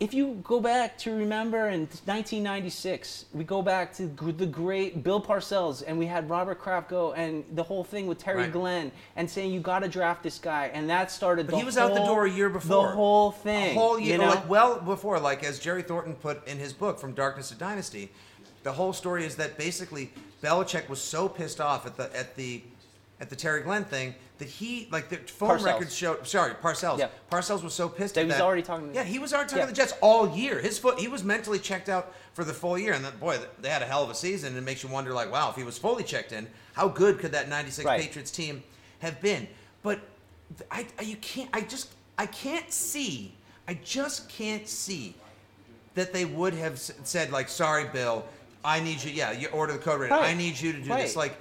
[0.01, 5.21] If you go back to remember in 1996, we go back to the great Bill
[5.21, 8.53] Parcells, and we had Robert Kraft go and the whole thing with Terry Right.
[8.53, 11.47] Glenn and saying you got to draft this guy, and that started.
[11.47, 12.87] But the he was out the door a year before.
[12.89, 14.29] The whole thing, A whole year, you know?
[14.31, 18.11] like well before, like as Jerry Thornton put in his book From Darkness to Dynasty,
[18.63, 22.63] the whole story is that basically Belichick was so pissed off at the at the
[23.21, 25.65] at the Terry Glenn thing that he like the phone Parcells.
[25.65, 26.27] records showed.
[26.27, 26.99] Sorry, Parcells.
[26.99, 27.09] Yeah.
[27.31, 28.15] Parcells was so pissed.
[28.15, 28.43] That at he was that.
[28.45, 29.65] already talking to- Yeah, he was already talking Yeah.
[29.67, 30.59] to the Jets all year.
[30.59, 33.69] His foot, he was mentally checked out for the full year, and that boy, they
[33.69, 34.49] had a hell of a season.
[34.51, 37.19] And it makes you wonder, like, wow, if he was fully checked in, how good
[37.19, 38.01] could that '96 Right.
[38.01, 38.63] Patriots team
[39.01, 39.47] have been?
[39.83, 40.01] But
[40.71, 41.51] I, I, you can't.
[41.53, 43.35] I just, I can't see.
[43.69, 45.15] I just can't see
[45.95, 48.25] that they would have said like, "Sorry, Bill,
[48.65, 49.11] I need you.
[49.11, 50.11] Yeah, you order the code red.
[50.11, 50.31] Right.
[50.31, 51.03] I need you to do Right.
[51.03, 51.17] this.
[51.17, 51.37] Like,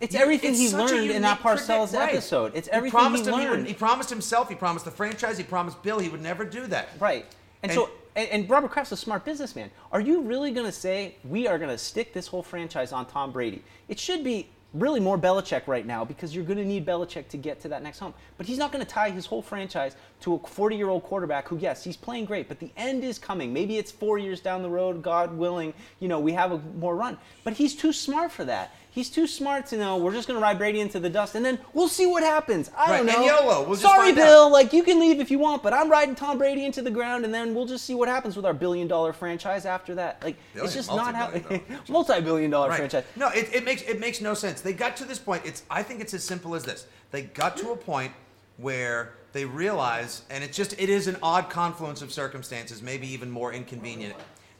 [0.00, 2.10] It's you- everything he learned in that Parcells right.
[2.12, 2.52] episode.
[2.54, 3.50] It's He everything promised he him learned.
[3.62, 4.48] would- he promised himself.
[4.48, 5.36] He promised the franchise.
[5.38, 6.88] He promised Bill he would never do that.
[6.98, 7.26] Right.
[7.62, 9.70] And, And- so, and, and Robert Kraft's a smart businessman.
[9.92, 13.06] Are you really going to say we are going to stick this whole franchise on
[13.06, 13.62] Tom Brady?
[13.88, 17.36] It should be really more Belichick right now because you're going to need Belichick to
[17.36, 18.14] get to that next home.
[18.38, 21.48] But he's not going to tie his whole franchise to a 40 year old quarterback
[21.48, 23.52] who, yes, he's playing great, but the end is coming.
[23.52, 26.94] Maybe it's four years down the road, God willing, you know, we have a more
[26.94, 27.18] run.
[27.42, 28.72] But he's too smart for that.
[28.92, 31.44] He's too smart to know we're just going to ride Brady into the dust and
[31.44, 32.70] then we'll see what happens.
[32.76, 33.16] I Right, don't know.
[33.16, 34.24] and YOLO, we'll just Sorry, find out.
[34.24, 34.50] Bill.
[34.52, 37.24] Like you can leave if you want, but I'm riding Tom Brady into the ground,
[37.24, 40.22] and then we'll just see what happens with our billion dollar franchise after that.
[40.24, 42.76] Like Billion, it's just not how multi-billion dollar multi billion dollar Right.
[42.78, 43.04] franchise.
[43.16, 44.60] No, it, it makes it makes no sense.
[44.60, 45.42] They got to this point.
[45.46, 46.86] It's I think it's as simple as this.
[47.12, 48.12] They got to a point
[48.56, 53.30] where they realize, and it's just it is an odd confluence of circumstances, maybe even
[53.30, 54.14] more inconvenient,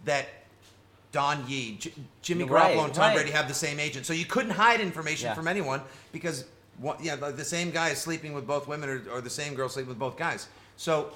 [0.05, 0.27] that
[1.13, 1.93] Don Yee, J-
[2.23, 3.15] Jimmy Right, Garoppolo, and Tom right.
[3.17, 5.35] Brady have the same agent, so you couldn't hide information Yeah.
[5.35, 5.81] from anyone
[6.13, 6.45] because
[6.79, 9.55] what, yeah, the, the same guy is sleeping with both women, or, or the same
[9.55, 10.49] girl sleeping with both guys.
[10.77, 11.11] So.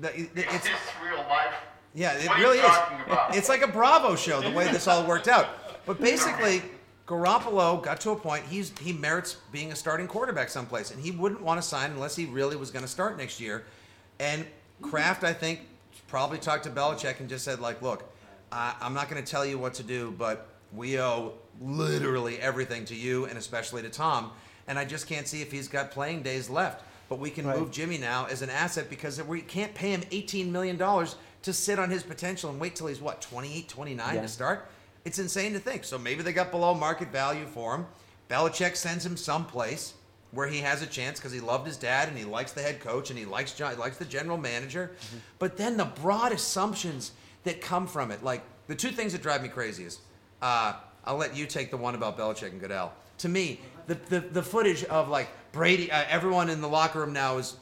[0.00, 0.72] The, it- Is it's this
[1.04, 1.54] real life?
[1.94, 2.70] yeah, it What are really you is.
[3.06, 3.36] about?
[3.36, 5.48] It's like a Bravo show the way this all worked out.
[5.86, 6.62] But basically,
[7.06, 11.10] Garoppolo got to a point he's he merits being a starting quarterback someplace, and he
[11.10, 13.64] wouldn't want to sign unless he really was going to start next year.
[14.18, 14.46] And
[14.80, 15.60] Kraft, I think,
[16.08, 18.04] probably talked to Belichick and just said like, look,
[18.52, 22.84] I, I'm not going to tell you what to do, but we owe literally everything
[22.86, 24.30] to you and especially to Tom.
[24.68, 26.84] And I just can't see if he's got playing days left.
[27.08, 27.58] But we can Right.
[27.58, 31.78] move Jimmy now as an asset because we can't pay him $18 million to sit
[31.78, 34.22] on his potential and wait till he's what 28, 29 Yeah.
[34.22, 34.68] to start.
[35.04, 35.84] It's insane to think.
[35.84, 37.86] So maybe they got below market value for him.
[38.30, 39.94] Belichick sends him someplace
[40.30, 42.80] where he has a chance because he loved his dad and he likes the head
[42.80, 44.92] coach and he likes John, he likes the general manager.
[44.98, 45.16] Mm-hmm.
[45.38, 47.12] But then the broad assumptions
[47.44, 49.98] that come from it, like the two things that drive me crazy is,
[50.40, 50.74] uh,
[51.04, 52.92] I'll let you take the one about Belichick and Goodell.
[53.18, 57.12] To me, the the, the footage of like Brady, uh, everyone in the locker room
[57.12, 57.56] now is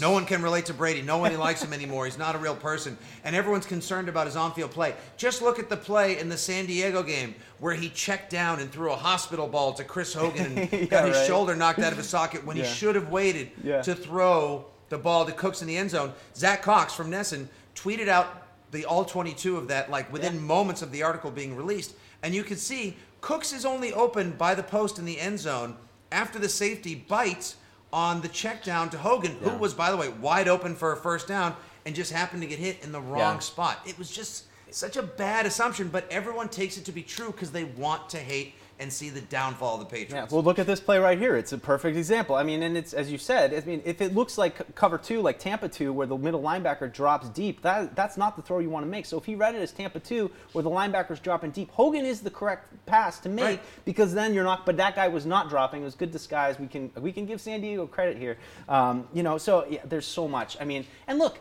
[0.00, 1.00] no one can relate to Brady.
[1.02, 2.04] No one likes him anymore.
[2.04, 2.98] He's not a real person.
[3.24, 4.94] And everyone's concerned about his on field play.
[5.16, 8.70] Just look at the play in the San Diego game where he checked down and
[8.70, 11.26] threw a hospital ball to Chris Hogan and Yeah, got his right.
[11.26, 12.64] shoulder knocked out of his socket when Yeah.
[12.64, 13.80] he should have waited Yeah.
[13.82, 16.12] to throw the ball to Cooks in the end zone.
[16.34, 20.40] Zach Cox from NESN tweeted out the all 22 of that like within Yeah.
[20.40, 21.94] moments of the article being released.
[22.22, 25.76] And you can see Cooks is only open by the post in the end zone
[26.12, 27.56] after the safety bites
[27.92, 30.96] on the check down to Hogan, who was, by the way, wide open for a
[30.96, 31.56] first down
[31.86, 33.38] and just happened to get hit in the wrong Yeah.
[33.40, 33.80] spot.
[33.86, 37.50] It was just such a bad assumption, but everyone takes it to be true because
[37.50, 40.14] they want to hate and see the downfall of the Patriots.
[40.14, 41.36] Yeah, well, look at this play right here.
[41.36, 42.36] It's a perfect example.
[42.36, 43.52] I mean, and it's as you said.
[43.52, 46.92] I mean, if it looks like cover two, like Tampa two, where the middle linebacker
[46.92, 49.06] drops deep, that that's not the throw you want to make.
[49.06, 52.20] So if he read it as Tampa two, where the linebacker's dropping deep, Hogan is
[52.20, 53.60] the correct pass to make Right.
[53.84, 54.64] because then you're not.
[54.64, 55.82] But that guy was not dropping.
[55.82, 56.58] It was good disguise.
[56.58, 58.38] We can we can give San Diego credit here.
[58.68, 60.56] Um, you know, so yeah, there's so much.
[60.60, 61.38] I mean, and look.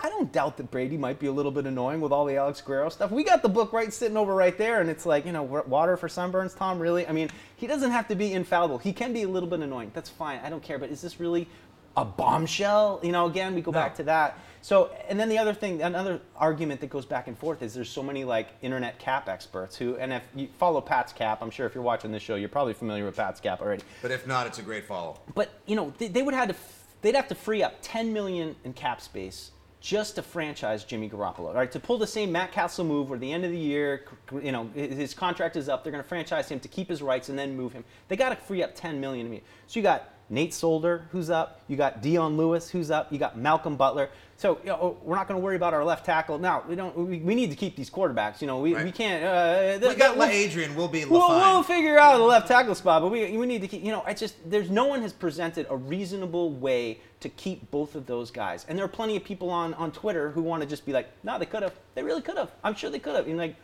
[0.00, 2.60] I don't doubt that Brady might be a little bit annoying with all the Alex
[2.60, 3.10] Guerrero stuff.
[3.10, 5.96] We got the book right sitting over right there, and it's like, you know, water
[5.96, 7.06] for sunburns, Tom, really?
[7.06, 8.78] I mean, he doesn't have to be infallible.
[8.78, 9.90] He can be a little bit annoying.
[9.94, 10.38] That's fine.
[10.44, 10.78] I don't care.
[10.78, 11.48] But is this really
[11.96, 13.00] a bombshell?
[13.02, 14.38] You know, again, we go back to that.
[14.62, 17.90] So, and then the other thing, another argument that goes back and forth is there's
[17.90, 21.66] so many like internet cap experts who, and if you follow Pat's cap, I'm sure
[21.66, 23.82] if you're watching this show, you're probably familiar with Pat's cap already.
[24.02, 25.20] But if not, it's a great follow.
[25.34, 26.56] But you know, they, they would have to
[27.02, 31.54] they'd have to free up 10 million in cap space just to franchise Jimmy Garoppolo,
[31.54, 31.70] right?
[31.70, 34.04] To pull the same Matt Cassel move where the end of the year,
[34.42, 37.28] you know, his contract is up, they're going to franchise him to keep his rights
[37.28, 37.84] and then move him.
[38.08, 39.42] They got to free up 10 million to me.
[39.66, 41.62] So you got Nate Solder, who's up.
[41.68, 43.10] You got Dion Lewis, who's up.
[43.12, 44.10] You got Malcolm Butler.
[44.36, 46.38] So you know, we're not going to worry about our left tackle.
[46.38, 46.96] Now we don't.
[46.96, 48.40] We, we need to keep these quarterbacks.
[48.40, 48.84] You know, we, Right.
[48.84, 49.24] we can't.
[49.24, 50.76] Uh, We got LaAdrian.
[50.76, 53.68] We'll be We'll, we'll figure out the left tackle spot, but we, we need to
[53.68, 53.82] keep.
[53.82, 57.96] You know, I just there's no one has presented a reasonable way to keep both
[57.96, 60.68] of those guys, and there are plenty of people on on Twitter who want to
[60.68, 62.52] just be like, no, they could have, they really could have.
[62.62, 63.26] I'm sure they could have.
[63.26, 63.56] And like,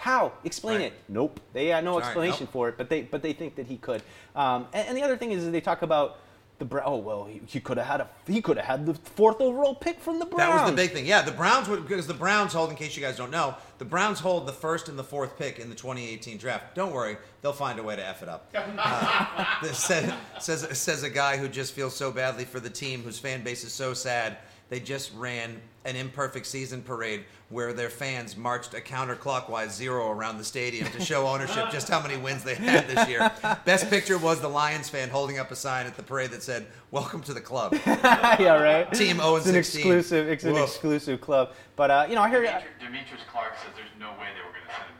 [0.00, 0.32] how?
[0.44, 0.86] Explain Right.
[0.86, 0.94] it.
[1.08, 1.40] Nope.
[1.52, 2.52] They had no Sorry, explanation nope.
[2.52, 4.02] for it, but they but they think that he could.
[4.34, 6.18] Um, and, and the other thing is that they talk about.
[6.58, 8.92] The Bra- oh well, he, he could have had a he could have had the
[8.92, 10.52] fourth overall pick from the Browns.
[10.52, 11.06] That was the big thing.
[11.06, 12.68] Yeah, the Browns would because the Browns hold.
[12.68, 15.58] In case you guys don't know, the Browns hold the first and the fourth pick
[15.58, 16.74] in the 2018 draft.
[16.74, 18.52] Don't worry, they'll find a way to f it up.
[18.78, 23.02] Uh, this says, says says a guy who just feels so badly for the team,
[23.02, 24.36] whose fan base is so sad.
[24.70, 30.38] They just ran an imperfect season parade where their fans marched a counterclockwise zero around
[30.38, 33.30] the stadium to show ownership just how many wins they had this year.
[33.64, 36.66] Best picture was the Lions fan holding up a sign at the parade that said,
[36.92, 38.92] "Welcome to the club." yeah, right.
[38.92, 39.80] Team 0 and It's an 16.
[39.80, 40.28] exclusive.
[40.28, 41.52] It's an exclusive club.
[41.74, 42.42] But uh, you know, I hear.
[42.42, 44.94] Demetri- Demetrius Clark says there's no way they were going to send him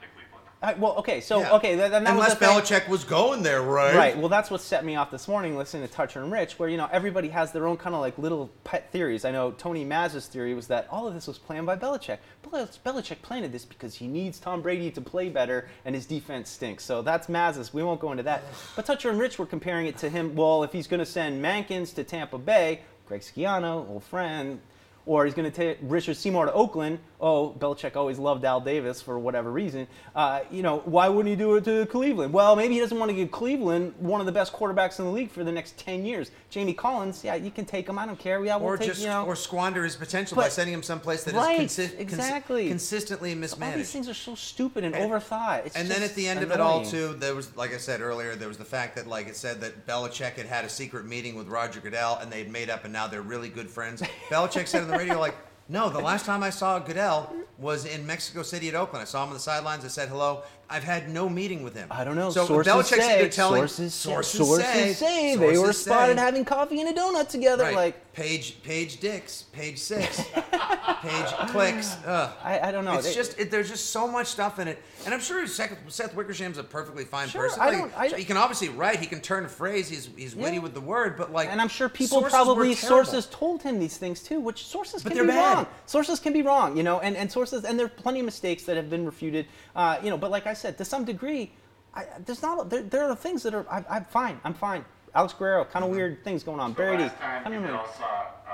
[0.63, 1.53] I, well, okay, so Yeah.
[1.53, 2.79] okay, then, that Unless was the thing.
[2.81, 3.95] Belichick was going there, right?
[3.95, 4.17] Right.
[4.17, 6.77] Well, that's what set me off this morning listening to Toucher and Rich, where you
[6.77, 9.25] know everybody has their own kind of like little pet theories.
[9.25, 12.19] I know Tony Maz's theory was that all of this was planned by Belichick.
[12.43, 16.49] Bel- Belichick planned this because he needs Tom Brady to play better, and his defense
[16.49, 16.83] stinks.
[16.83, 17.73] So that's Maz's.
[17.73, 18.43] We won't go into that.
[18.75, 20.35] But Toucher and Rich were comparing it to him.
[20.35, 24.59] Well, if he's going to send Mankins to Tampa Bay, Greg Schiano, old friend.
[25.07, 26.99] Or he's going to take Richard Seymour to Oakland.
[27.21, 29.87] Oh, Belichick always loved Al Davis for whatever reason.
[30.15, 32.33] Uh, you know, why wouldn't he do it to Cleveland?
[32.33, 35.11] Well, maybe he doesn't want to give Cleveland one of the best quarterbacks in the
[35.11, 36.31] league for the next 10 years.
[36.49, 37.99] Jamie Collins, yeah, you can take him.
[37.99, 38.43] I don't care.
[38.43, 39.25] Yeah, we'll Or take, just you know.
[39.25, 42.67] or squander his potential by sending him someplace that is Right, consi- consi- exactly.
[42.69, 43.79] consistently all mismanaged.
[43.79, 45.67] these things are so stupid and, And- overthought.
[45.67, 48.01] It's and then at the end of it all, too, there was, like I said
[48.01, 51.05] earlier, there was the fact that, like it said, that Belichick had had a secret
[51.05, 54.01] meeting with Roger Goodell, and they had made up, and now they're really good friends.
[54.29, 55.35] Belichick said on the radio, like,
[55.71, 59.03] "No, the last time I saw Goodell was in Mexico City at Oakland.
[59.03, 59.85] I saw him on the sidelines.
[59.85, 60.43] I said hello.
[60.71, 61.89] I've had no meeting with him.
[61.91, 62.29] I don't know.
[62.31, 66.23] So sources Belichick's say, either telling sources, sources, sources say, say they were spotted say-
[66.23, 67.65] having coffee and a donut together.
[67.65, 67.75] Right.
[67.75, 70.21] Like, page page dicks, page six,
[71.01, 71.95] page clicks.
[72.05, 72.29] Ugh.
[72.43, 72.93] I, I don't know.
[72.95, 75.77] It's They- just it, there's just so much stuff in it, and I'm sure Seth,
[75.87, 77.61] Seth Wickersham's a perfectly fine Sure, person.
[77.61, 80.35] I don't- I- so he can obviously write, he can turn a phrase, he's he's
[80.35, 80.61] witty Yeah.
[80.63, 83.97] with the word, but like, And I'm sure people sources probably sources told him these
[83.97, 85.55] things too, which sources But can be bad.
[85.55, 85.67] wrong.
[85.85, 88.63] Sources can be wrong, you know, and, and sources and there are plenty of mistakes
[88.63, 89.45] that have been refuted,
[89.75, 90.17] uh, you know.
[90.17, 91.51] But like I said, to some degree,
[91.93, 94.39] I, there's not there, there are things that are I, I'm fine.
[94.43, 94.85] I'm fine.
[95.13, 95.97] Alex Guerrero, kind of Mm-hmm.
[95.99, 96.71] weird things going on.
[96.71, 97.83] The Brady, last time I don't know.
[97.97, 98.53] Saw uh,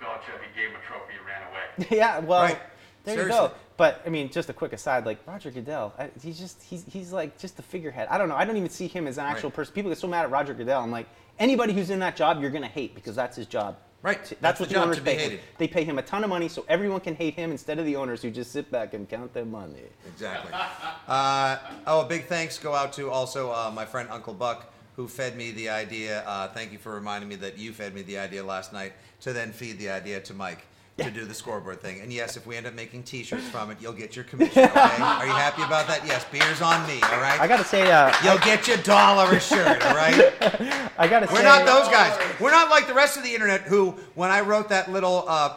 [0.00, 1.96] Belichick, he gave him a trophy and ran away.
[1.98, 2.58] yeah, well, Right.
[3.04, 3.50] there you go.
[3.76, 7.12] But I mean, just a quick aside, like Roger Goodell, I, he's just he's he's
[7.12, 8.06] like just a figurehead.
[8.10, 8.36] I don't know.
[8.36, 9.56] I don't even see him as an actual Right.
[9.56, 9.74] person.
[9.74, 10.80] People get so mad at Roger Goodell.
[10.82, 11.08] I'm like,
[11.40, 13.76] anybody who's in that job, you're gonna hate because that's his job.
[14.02, 14.18] Right.
[14.18, 15.38] That's, That's what the owners pay him.
[15.58, 17.94] They pay him a ton of money, so everyone can hate him instead of the
[17.94, 19.84] owners who just sit back and count their money.
[20.06, 20.52] Exactly.
[21.06, 25.06] Uh, oh, a big thanks go out to also uh, my friend Uncle Buck, who
[25.06, 26.24] fed me the idea.
[26.26, 29.32] Uh, thank you for reminding me that you fed me the idea last night to
[29.32, 30.66] then feed the idea to Mike
[30.98, 32.00] to do the scoreboard thing.
[32.00, 34.62] And yes, if we end up making T-shirts from it, you'll get your commission.
[34.72, 35.02] Okay?
[35.02, 36.06] Are you happy about that?
[36.06, 36.24] Yes.
[36.30, 36.94] Beer's on me.
[37.02, 37.40] All right.
[37.40, 39.84] I gotta say, uh, You'll get your dollar a shirt.
[39.84, 40.32] All right.
[40.98, 42.18] I gotta We're not those guys.
[42.40, 45.56] We're not like the rest of the internet who, when I wrote that little, uh,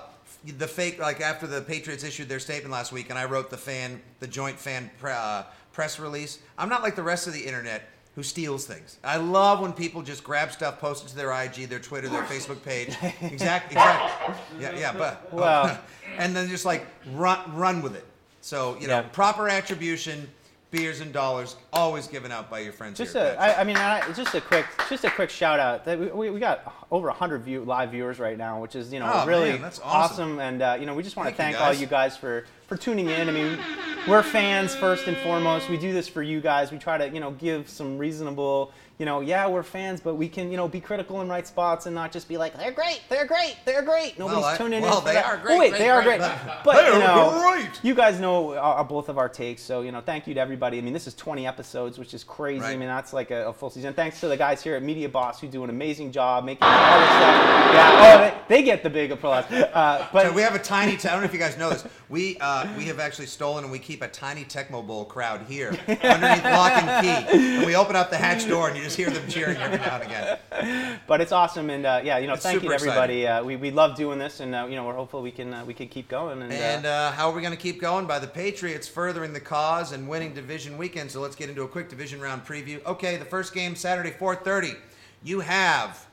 [0.58, 3.58] the fake, like after the Patriots issued their statement last week, and I wrote the
[3.58, 6.40] fan, the joint fan pre- uh, press release.
[6.58, 8.98] I'm not like the rest of the internet who steals things.
[9.04, 12.24] I love when people just grab stuff, post it to their IG, their Twitter, their
[12.24, 12.96] Facebook page.
[13.22, 14.36] Exact, exactly.
[14.60, 15.80] Yeah, yeah, but uh, Well-
[16.18, 18.06] and then just like run, run with it.
[18.42, 19.08] So you know, Yeah.
[19.12, 20.30] proper attribution.
[20.76, 23.34] Beers and dollars always given out by your friends Just here.
[23.38, 23.42] a.
[23.42, 25.86] I, I mean, I, just a quick, just a quick shout out.
[25.86, 29.10] That we, we, got over hundred view, live viewers right now, which is you know
[29.10, 30.40] Oh, really man, that's awesome.
[30.40, 32.44] And uh, you know, we just want to Thank you, thank all you guys for
[32.68, 33.30] for tuning in.
[33.30, 33.58] I mean,
[34.06, 35.70] we're fans first and foremost.
[35.70, 36.74] We do this for you guys.
[36.74, 38.74] We try to you know give some reasonable.
[38.98, 41.86] You know, yeah, we're fans, but we can, you know, be critical in right spots
[41.86, 44.18] and not just be like, they're great, they're great, they're great.
[44.18, 45.02] Nobody's I- tuning well, in.
[45.02, 45.26] for they that.
[45.26, 46.32] are great, Oh, wait, great, they are great, great.
[46.46, 47.70] but- But you They're know, great.
[47.84, 50.40] you guys know uh, uh, both of our takes, so you know, thank you to
[50.40, 50.78] everybody.
[50.78, 52.64] I mean, this is 20 episodes, which is crazy.
[52.64, 53.94] I mean, that's like a, a full season.
[53.94, 57.00] Thanks to the guys here at Media Boss who do an amazing job making all
[57.00, 57.74] this stuff.
[57.76, 58.18] Yeah, oh,
[58.48, 59.44] they, they get the big applause.
[59.52, 60.96] Uh, but So we have a tiny.
[60.96, 61.86] T- I don't know if you guys know this.
[62.08, 65.70] We uh, we have actually stolen and we keep a tiny Tecmo Bowl crowd here
[65.88, 67.58] underneath lock and key.
[67.58, 69.96] And we open up the hatch door and you just hear them cheering every now
[69.96, 71.00] and again.
[71.08, 73.28] but it's awesome, and uh, yeah, you know, It's thank you to everybody.
[73.28, 75.66] Uh, we, we love doing this, and uh, you know, we're hopeful we can uh,
[75.66, 76.42] we can keep going.
[76.42, 78.06] And, And uh, uh, how are we going to keep going?
[78.06, 81.12] By the Patriots furthering the cause and winning division weekend.
[81.12, 82.84] So let's get into a quick division round preview.
[82.86, 84.76] Okay, the first game Saturday, 4:30.
[85.24, 86.06] You have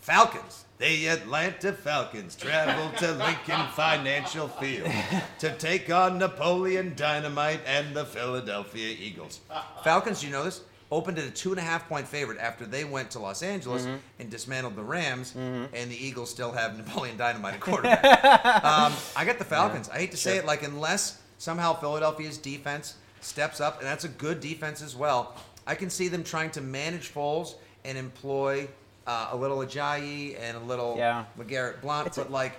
[0.00, 0.64] Falcons.
[0.78, 4.90] The Atlanta Falcons travel to Lincoln Financial Field
[5.38, 9.40] to take on Napoleon Dynamite and the Philadelphia Eagles.
[9.84, 12.66] Falcons, do you know this, opened at a two and a half point favorite after
[12.66, 13.86] they went to Los Angeles
[14.18, 18.04] and dismantled the Rams, and the Eagles still have Napoleon Dynamite at quarterback.
[18.64, 19.88] um, I got the Falcons.
[19.88, 24.08] I hate to say it, like unless somehow Philadelphia's defense steps up, and that's a
[24.08, 25.34] good defense as well.
[25.66, 28.66] I can see them trying to manage Foles and employ
[29.06, 31.24] uh, a little Ajayi and a little Yeah.
[31.38, 32.52] LeGarrette Blount, It's a- but like.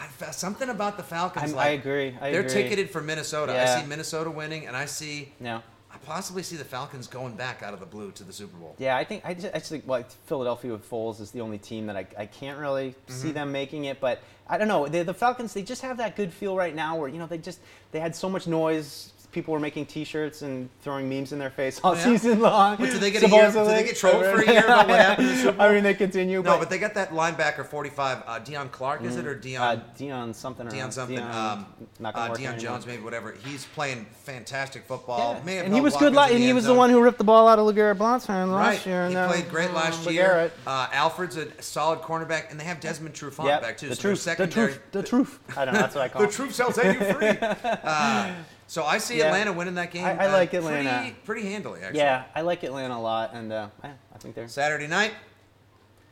[0.00, 1.52] I felt something about the Falcons.
[1.54, 2.52] Like, I agree, I they're agree.
[2.52, 3.52] ticketed for Minnesota.
[3.52, 3.74] Yeah.
[3.78, 5.62] I see Minnesota winning, and I see yeah.
[5.92, 8.74] I possibly see the Falcons going back out of the blue to the Super Bowl.
[8.78, 11.56] Yeah, I think I just, I just think like Philadelphia with Foles is the only
[11.58, 13.12] team that I, I can't really Mm-hmm.
[13.14, 13.98] see them making it.
[14.00, 14.86] But I don't know.
[14.86, 17.38] The, the Falcons they just have that good feel right now where you know they
[17.38, 17.60] just
[17.92, 19.12] they had so much noise.
[19.38, 22.02] People were making T-shirts and throwing memes in their face all yeah?
[22.02, 22.74] season long.
[22.76, 24.98] But did they get a year- did they get trolled for a year about what
[24.98, 25.66] happened in the Super Bowl?
[25.68, 26.42] I mean, they continue.
[26.42, 29.62] No, but they got that linebacker 45, uh, Dion Clark, is it or Dion?
[29.62, 31.66] uh, Dion something or Dion something, Dion, um,
[32.00, 32.58] not gonna uh, Dion.
[32.58, 33.36] Jones, maybe whatever.
[33.44, 35.34] He's playing fantastic football.
[35.38, 35.44] Yeah.
[35.44, 37.00] May have and he was good, Watkins li- and he end was the one who
[37.00, 39.02] ripped the ball out of LeGarrette Blount's hand last Right, year.
[39.08, 40.50] he and, uh, played great last year.
[40.66, 43.88] Uh, Alford's a solid cornerback, and they have Desmond Trufant Yep, back too.
[43.88, 45.38] the so truth, the truth, the truth.
[45.56, 45.80] I don't know.
[45.80, 46.22] That's what I call.
[46.22, 47.28] the truth shall set you free.
[47.84, 48.32] uh,
[48.68, 49.24] so I see Yeah.
[49.26, 50.04] Atlanta winning that game.
[50.04, 50.98] I- I uh, like Atlanta.
[51.00, 51.80] pretty, pretty handily.
[51.82, 51.98] Actually.
[51.98, 53.90] Yeah, I like Atlanta a lot, and uh, I
[54.20, 54.46] think they're.
[54.46, 55.12] Saturday night,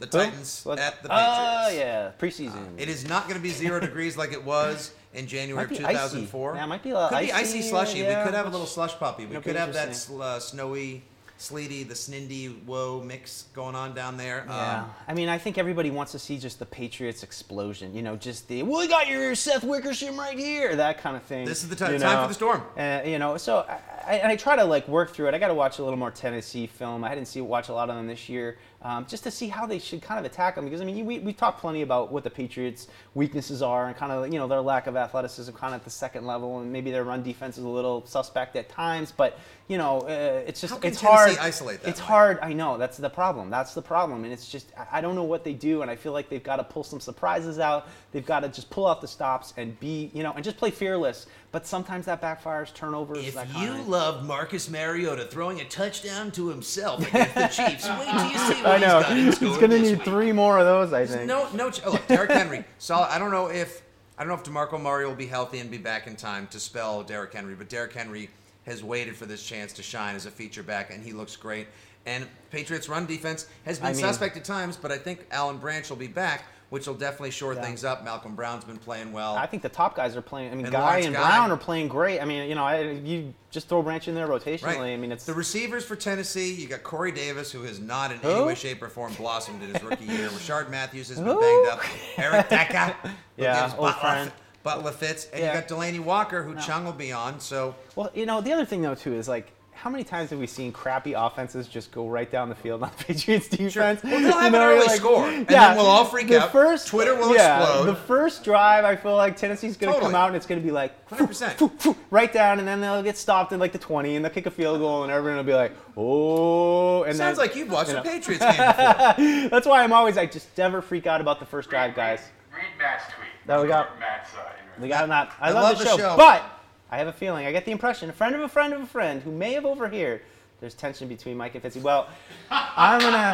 [0.00, 0.06] the?
[0.06, 1.08] Titans at the Patriots.
[1.08, 2.66] Oh yeah, preseason.
[2.78, 5.76] It is not going to be zero degrees like it was in January of be
[5.84, 5.92] icy.
[6.26, 6.54] 2004.
[6.56, 7.98] Yeah, it might be a little Could be icy, icy slushy.
[8.00, 9.26] yeah, we could have a little slush puppy.
[9.26, 11.02] We could have that sl- uh, snowy,
[11.38, 14.44] sleety, the snindy whoa mix going on down there.
[14.48, 17.94] Yeah, Um, I mean, I think everybody wants to see just the Patriots explosion.
[17.94, 21.22] You know, just the well, we got your Seth Wickersham right here, that kind of
[21.22, 21.44] thing.
[21.46, 22.22] This is the you time know?
[22.22, 22.62] for the storm.
[22.76, 25.34] Uh, you know, so I, I, I try to like work through it.
[25.34, 27.04] I got to watch a little more Tennessee film.
[27.04, 29.66] I didn't see watch a lot of them this year, um, just to see how
[29.66, 30.64] they should kind of attack them.
[30.64, 34.12] Because I mean, we we talked plenty about what the Patriots' weaknesses are and kind
[34.12, 36.90] of you know their lack of athleticism, kind of at the second level, and maybe
[36.90, 39.12] their run defense is a little suspect at times.
[39.12, 39.38] But
[39.68, 41.38] you know, uh, it's just it's Tennessee hard.
[41.38, 42.06] isolate that It's way?
[42.06, 42.38] hard.
[42.40, 43.50] I know that's the problem.
[43.50, 46.12] That's the problem, and it's just I- don't know what they do, and I feel
[46.12, 47.88] like they've got to pull some surprises out.
[48.12, 50.70] They've got to just pull out the stops and be you know and just play
[50.70, 51.26] fearless.
[51.52, 53.26] But sometimes that backfires, turnovers.
[53.26, 58.08] If you of, loved Marcus Mariota throwing a touchdown to himself against the Chiefs, wait
[58.10, 60.04] till you see what I know he's got he's going to need week.
[60.04, 60.92] three more of those.
[60.92, 61.26] I think.
[61.26, 61.70] No, no.
[61.70, 62.64] ch- Oh, look, Derrick Henry.
[62.78, 63.08] Solid.
[63.10, 63.82] I don't know if
[64.18, 66.60] I don't know if Demarco Murray will be healthy and be back in time to
[66.60, 68.28] spell Derrick Henry, but Derrick Henry
[68.66, 71.68] has waited for this chance to shine as a feature back, and he looks great.
[72.04, 75.58] And Patriots' run defense has been I mean- suspect at times, but I think Alan
[75.58, 77.62] Branch will be back, which will definitely shore Yeah.
[77.62, 78.04] things up.
[78.04, 79.36] Malcolm Brown's been playing well.
[79.36, 80.50] I think the top guys are playing.
[80.52, 81.20] I mean, And Guy Lawrence and Guy.
[81.28, 82.20] Brown are playing great.
[82.20, 84.62] I mean, you know, I, you just throw Branch in there rotationally.
[84.78, 84.92] Right.
[84.92, 86.54] I mean, it's the receivers for Tennessee.
[86.54, 89.72] You got Corey Davis, who has not in any way, shape, or form blossomed in
[89.74, 90.28] his rookie year.
[90.28, 91.40] Rishard Matthews has been Who?
[91.40, 91.80] banged up.
[92.18, 92.96] Eric Decker,
[93.36, 94.32] Yeah, old friend.
[94.66, 95.54] Butler fits, and Yeah.
[95.54, 97.38] you got Delanie Walker, who Chung will be on.
[97.40, 100.38] So Well, you know, the other thing though too is like, how many times have
[100.38, 104.02] we seen crappy offenses just go right down the field on the Patriots defense?
[104.02, 106.50] Well, they'll have You an early like- score, and then we'll all freak the out.
[106.50, 107.84] First, Twitter will yeah, explode.
[107.84, 110.12] The first drive, I feel like Tennessee's going to Totally.
[110.12, 111.52] come out and it's going to be like 100%.
[111.58, 114.24] "Phew, phew, phew," right down, and then they'll get stopped in like the 20, and
[114.24, 117.54] they'll kick a field goal, and everyone will be like, oh, and sounds then, like
[117.54, 118.10] you've watched you a know.
[118.10, 119.48] Patriots game before.
[119.50, 122.20] That's why I'm always like, just never freak out about the first drive, guys.
[122.50, 123.28] Read, read Matt's tweet.
[123.46, 123.86] There we go.
[124.00, 124.42] Matt's uh,
[124.80, 125.32] We got not.
[125.40, 126.16] I, I love, love the, the show, show.
[126.16, 126.42] but
[126.90, 127.46] I have a feeling.
[127.46, 129.64] I get the impression a friend of a friend of a friend who may have
[129.64, 130.22] overheard.
[130.60, 131.82] There's tension between Mike and Fitzy.
[131.82, 132.08] Well,
[132.50, 133.32] I'm gonna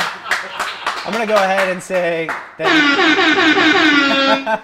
[1.04, 2.26] I'm gonna go ahead and say
[2.58, 4.62] that,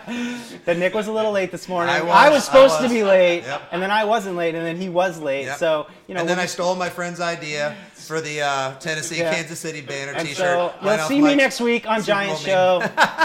[0.65, 1.95] that Nick was a little late this morning.
[1.95, 3.63] I was, I was supposed I to be late, Yep.
[3.73, 5.45] and then I wasn't late, and then he was late.
[5.47, 5.59] Yep.
[5.59, 9.19] So you know, and then we'll I stole my friend's idea for the uh, Tennessee
[9.19, 9.33] Yeah.
[9.35, 10.39] Kansas City banner and T-shirt.
[10.39, 12.81] so you'll see me next week on Giant Show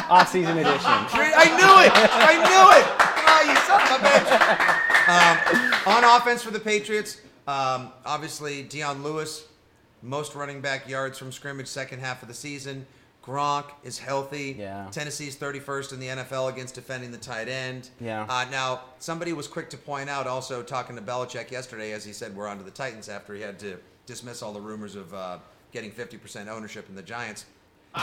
[0.10, 0.80] off-season edition.
[0.86, 1.92] I knew it!
[1.96, 2.70] I knew
[3.10, 3.13] it!
[3.42, 4.84] You son of a bitch!
[5.08, 9.46] Um, on offense for the Patriots, um, obviously Dion Lewis,
[10.02, 12.86] most running back yards from scrimmage second half of the season.
[13.26, 14.56] Gronk is healthy.
[14.60, 14.88] Yeah.
[14.92, 17.90] Tennessee's 31st in the NFL against defending the tight end.
[18.02, 18.26] Yeah.
[18.28, 22.12] Uh, now, somebody was quick to point out, also talking to Belichick yesterday, as he
[22.12, 25.14] said we're on to the Titans after he had to dismiss all the rumors of
[25.14, 25.38] uh,
[25.72, 27.46] getting 50% ownership in the Giants.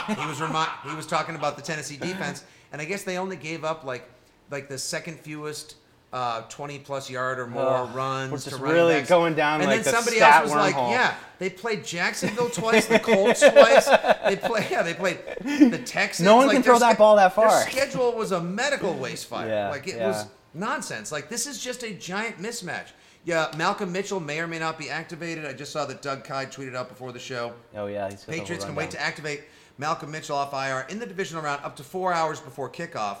[0.07, 3.35] he was remi- he was talking about the Tennessee defense, and I guess they only
[3.35, 4.09] gave up like
[4.51, 5.75] like the second fewest
[6.13, 9.09] uh, 20 plus yard or more Ugh, runs we're to just running really backs.
[9.09, 12.85] going down, and like, then the somebody else was like, yeah, they played Jacksonville twice,
[12.85, 13.85] the Colts twice.
[14.25, 16.25] They play yeah, they played the Texans.
[16.25, 17.49] No one like, can throw that ball that far.
[17.49, 19.47] Their schedule was a medical waste fire.
[19.47, 20.07] Yeah, like it yeah.
[20.07, 21.11] was nonsense.
[21.11, 22.89] Like this is just a giant mismatch.
[23.23, 25.45] Yeah, Malcolm Mitchell may or may not be activated.
[25.45, 27.53] I just saw that Doug Kyed tweeted out before the show.
[27.75, 29.43] Oh yeah, he's got the whole Patriots can wait to activate
[29.77, 33.19] Malcolm Mitchell off IR in the divisional round up to four hours before kickoff.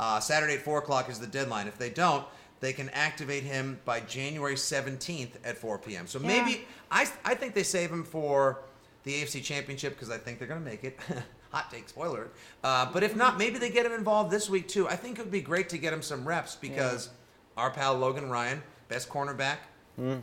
[0.00, 1.66] Uh, Saturday at 4 o'clock is the deadline.
[1.68, 2.24] If they don't,
[2.60, 6.06] they can activate him by January 17th at 4 p.m.
[6.06, 8.60] So maybe I, I think they save him for
[9.04, 10.98] the AFC Championship because I think they're going to make it.
[11.52, 12.28] Hot take, spoiler.
[12.64, 14.88] Uh, but if not, maybe they get him involved this week too.
[14.88, 17.10] I think it would be great to get him some reps because
[17.58, 19.56] our pal Logan Ryan, best cornerback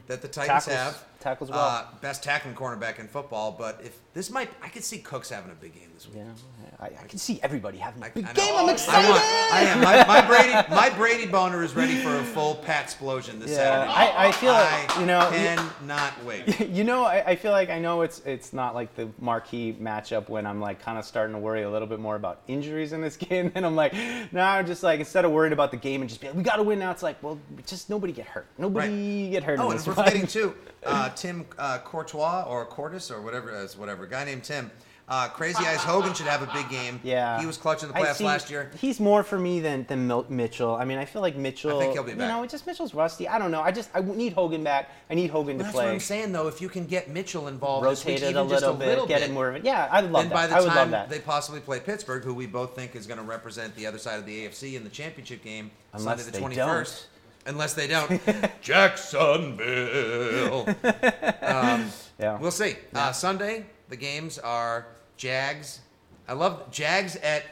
[0.07, 1.59] that the Titans Tackles- have, tackles well.
[1.59, 3.51] uh, best tackling cornerback in football.
[3.57, 6.17] But if this might, I could see Cooks having a big game this week.
[6.17, 6.23] Yeah,
[6.79, 8.33] I, I can see everybody having a big I know.
[8.33, 8.53] game.
[8.55, 9.09] I'm I excited.
[9.09, 9.81] want- I am.
[9.81, 13.57] My, my Brady, my Brady boner is ready for a full Pat explosion this Yeah,
[13.57, 13.91] Saturday.
[13.93, 16.59] I- I feel like, I you know, cannot wait.
[16.77, 20.29] You know, I, I feel like I know it's it's not like the marquee matchup
[20.29, 23.01] when I'm like kind of starting to worry a little bit more about injuries in
[23.01, 23.51] this game.
[23.55, 23.93] And I'm like,
[24.31, 26.43] now I'm just like instead of worried about the game and just be like, we
[26.43, 26.91] got to win now.
[26.91, 28.45] It's like, well, just nobody get hurt.
[28.57, 29.55] Nobody get hurt.
[29.55, 30.55] in Oh, Oh, and we're forgetting too,
[30.87, 34.71] uh, Tim uh, Courtois or Cortis or whatever, uh, whatever, a guy named Tim.
[35.09, 36.99] Uh, Crazy Eyes Hogan should have a big game.
[37.01, 38.69] Yeah, he was clutch in the playoffs see- last year.
[38.77, 40.75] He's more for me than than Mil- Mitchell.
[40.75, 41.77] I mean, I feel like Mitchell.
[41.77, 42.19] I think he'll be back.
[42.23, 43.25] You know, it's just Mitchell's rusty.
[43.25, 43.61] I don't know.
[43.61, 44.89] I just I need Hogan back.
[45.09, 45.85] I need Hogan Well, to play.
[45.85, 46.49] that's what I'm saying though.
[46.49, 49.07] If you can get Mitchell involved, this week, Rotate it a little a bit, little
[49.07, 49.63] get bit, it more of it.
[49.63, 50.35] Yeah, I would love then that.
[50.35, 51.09] by the I would time love that.
[51.09, 54.19] they possibly play Pittsburgh, who we both think is going to represent the other side
[54.19, 57.05] of the AFC in the championship game, Unless Sunday the they 21st.
[57.47, 58.19] Unless they don't,
[58.61, 60.67] Jacksonville.
[61.41, 61.89] um,
[62.19, 62.37] Yeah.
[62.39, 62.75] We'll see.
[62.95, 64.87] Uh, Sunday, the games are
[65.17, 65.81] Jags.
[66.27, 67.43] I love Jags at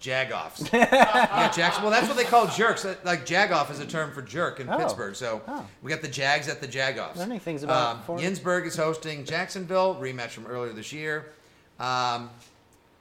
[0.00, 0.72] Jagoffs.
[0.72, 1.80] yeah, Jags.
[1.80, 2.84] Well, that's what they call jerks.
[2.84, 4.78] Uh, Like Jagoff is a term for jerk in Oh.
[4.78, 5.16] Pittsburgh.
[5.16, 5.66] So Oh.
[5.82, 7.16] we got the Jags at the Jagoffs.
[7.16, 11.32] Learning things about Um, Ginsburg is hosting Jacksonville rematch from earlier this year.
[11.80, 12.30] Um,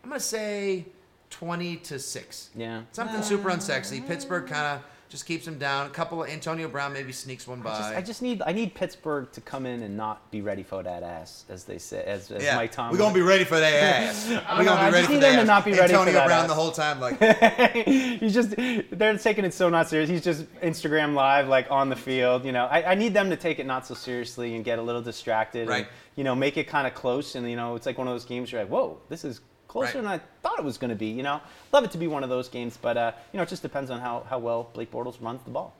[0.03, 0.87] I'm gonna say
[1.29, 2.49] 20 to six.
[2.55, 2.81] Yeah.
[2.93, 4.05] Something super unsexy.
[4.05, 5.87] Pittsburgh kind of just keeps them down.
[5.87, 7.71] A couple of Antonio Brown maybe sneaks one by.
[7.71, 10.63] I just, I just need I need Pittsburgh to come in and not be ready
[10.63, 12.93] for that ass, as they say, as, as yeah, Mike Tomlin.
[12.93, 14.29] we're gonna be ready for their ass.
[14.29, 16.47] We're gonna be ready for to not be ready for Antonio Brown ass.
[16.47, 17.19] the whole time, like
[17.85, 20.09] He's just they're taking it so not serious.
[20.09, 22.45] He's just Instagram live like on the field.
[22.45, 24.81] You know, I, I need them to take it not so seriously and get a
[24.81, 25.67] little distracted.
[25.67, 25.79] Right.
[25.79, 27.35] And, you know, make it kind of close.
[27.35, 29.41] And you know, it's like one of those games you're like, whoa, this is
[29.71, 29.93] closer Right.
[30.03, 31.07] than I thought it was going to be.
[31.07, 31.39] You know,
[31.71, 33.89] love it to be one of those games, but uh, you know, it just depends
[33.89, 35.73] on how how well Blake Bortles runs the ball.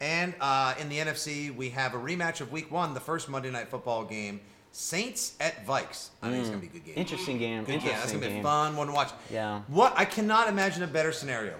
[0.00, 3.50] And uh, in the NFC, we have a rematch of Week One, the first Monday
[3.50, 4.40] Night Football game.
[4.72, 6.08] Saints at Vikes.
[6.20, 6.94] I think it's gonna be a good game.
[6.96, 7.62] Interesting game.
[7.64, 7.90] Good game.
[7.92, 9.10] That's gonna be a fun one to watch.
[9.30, 9.62] Yeah.
[9.68, 11.54] What I cannot imagine a better scenario.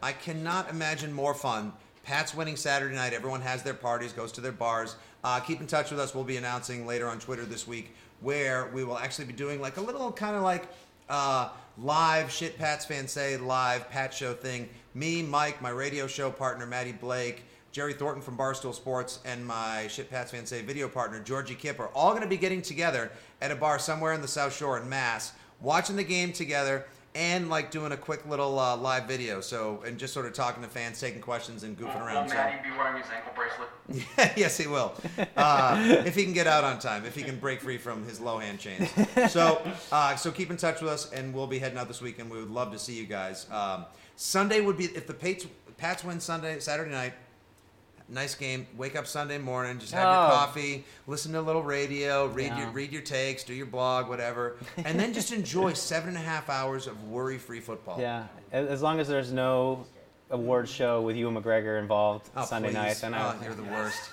[0.00, 1.72] I cannot imagine more fun.
[2.04, 3.12] Pat's winning Saturday night.
[3.14, 4.94] Everyone has their parties, goes to their bars.
[5.24, 6.14] Uh, keep in touch with us.
[6.14, 9.76] We'll be announcing later on Twitter this week where we will actually be doing like
[9.76, 10.68] a little kind of like
[11.08, 11.48] uh,
[11.78, 14.68] live shit Pats fans say live Pat show thing.
[14.94, 19.86] Me, Mike, my radio show partner Maddie Blake, Jerry Thornton from Barstool Sports, and my
[19.88, 23.10] shit Pats fans say video partner Georgie Kipp are all going to be getting together
[23.40, 27.50] at a bar somewhere in the South Shore in Mass, watching the game together and
[27.50, 29.40] like doing a quick little uh, live video.
[29.40, 32.28] So and just sort of talking to fans, taking questions, and goofing Will around.
[32.28, 32.34] So.
[32.34, 34.36] Maddie be wearing his ankle bracelet?
[34.36, 34.94] yes, he will.
[35.36, 38.20] Uh, if he can get out on time, if he can break free from his
[38.20, 38.88] low hand chains.
[39.30, 42.30] So, uh, so keep in touch with us, and we'll be heading out this weekend.
[42.30, 43.46] We would love to see you guys.
[43.50, 43.84] Um,
[44.16, 45.46] Sunday would be if the Pats,
[45.76, 47.14] Pats win Sunday, Saturday night.
[48.12, 48.66] Nice game.
[48.76, 50.36] Wake up Sunday morning, just have your Oh.
[50.36, 52.70] coffee, listen to a little radio, read your Yeah.
[52.74, 56.50] read your takes, do your blog, whatever, and then just enjoy seven and a half
[56.50, 57.98] hours of worry-free football.
[57.98, 59.86] Yeah, as as long as there's no
[60.30, 62.74] award show with you and McGregor involved Oh, Sunday please.
[62.74, 64.10] night, then I, Oh, you're the worst.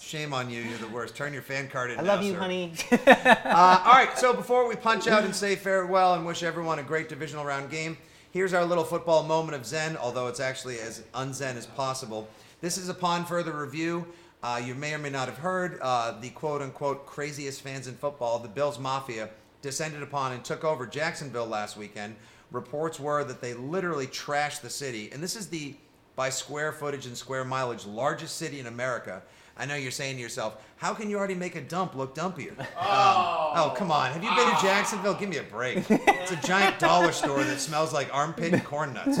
[0.00, 0.62] Shame on you.
[0.62, 1.14] You're the worst.
[1.14, 1.98] Turn your fan card in.
[1.98, 2.38] I love now, you, sir.
[2.38, 2.72] honey.
[3.06, 6.82] Uh, all right, so before we punch out and say farewell and wish everyone a
[6.82, 7.98] great divisional round game,
[8.30, 12.28] here's our little football moment of zen, although it's actually as unzen as possible.
[12.62, 14.06] This is upon further review.
[14.40, 17.94] Uh, you may or may not have heard uh, the quote unquote craziest fans in
[17.94, 19.30] football, the Bills Mafia,
[19.62, 22.14] descended upon and took over Jacksonville last weekend.
[22.52, 25.74] Reports were that they literally trashed the city, and this is the
[26.14, 29.22] by square footage and square mileage largest city in America.
[29.56, 32.58] I know you're saying to yourself, how can you already make a dump look dumpier?
[32.60, 34.12] Um, oh, come on.
[34.12, 35.14] Have you been to Jacksonville?
[35.14, 35.84] Give me a break.
[35.90, 39.18] It's a giant dollar store that smells like armpit and corn nuts.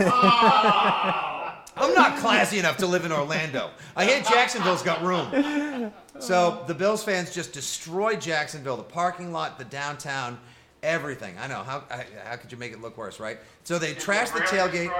[1.76, 3.70] I'm not classy enough to live in Orlando.
[3.96, 5.92] I hear Jacksonville's got room.
[6.18, 10.38] So the Bills fans just destroyed Jacksonville, the parking lot, the downtown,
[10.82, 11.34] everything.
[11.40, 11.62] I know.
[11.62, 11.82] How,
[12.24, 13.38] how, could you make it look worse, right?
[13.64, 14.92] So they trashed the tailgate.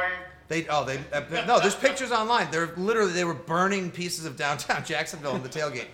[0.49, 1.61] They oh they uh, no.
[1.61, 2.51] There's pictures online.
[2.51, 5.87] They're literally they were burning pieces of downtown Jacksonville in the tailgate.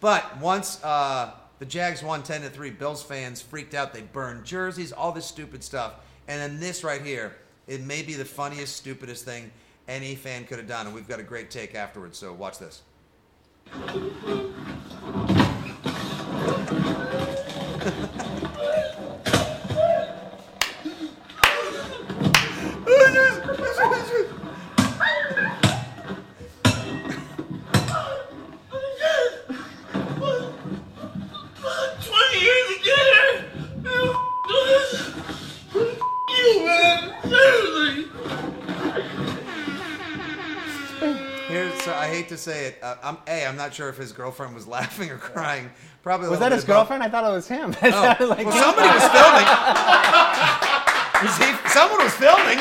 [0.00, 3.92] But once uh, the Jags won 10 to three, Bills fans freaked out.
[3.92, 5.94] They burned jerseys, all this stupid stuff.
[6.28, 7.36] And then this right here,
[7.66, 9.50] it may be the funniest, stupidest thing
[9.88, 10.86] any fan could have done.
[10.86, 12.18] And we've got a great take afterwards.
[12.18, 12.82] So watch this.
[41.84, 42.78] so I hate to say it.
[42.82, 43.46] Uh, I'm a.
[43.46, 45.70] I'm not sure if his girlfriend was laughing or crying.
[46.02, 46.28] Probably.
[46.28, 46.76] Was that his of both.
[46.76, 47.02] girlfriend?
[47.02, 47.70] I thought it was him.
[47.82, 48.02] It Oh.
[48.02, 50.70] sounded like well, somebody was filming.
[51.24, 52.58] Was he, someone was filming.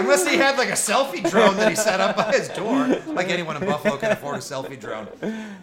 [0.00, 2.88] Unless he had like a selfie drone that he set up by his door.
[3.14, 5.06] Like anyone in Buffalo can afford a selfie drone.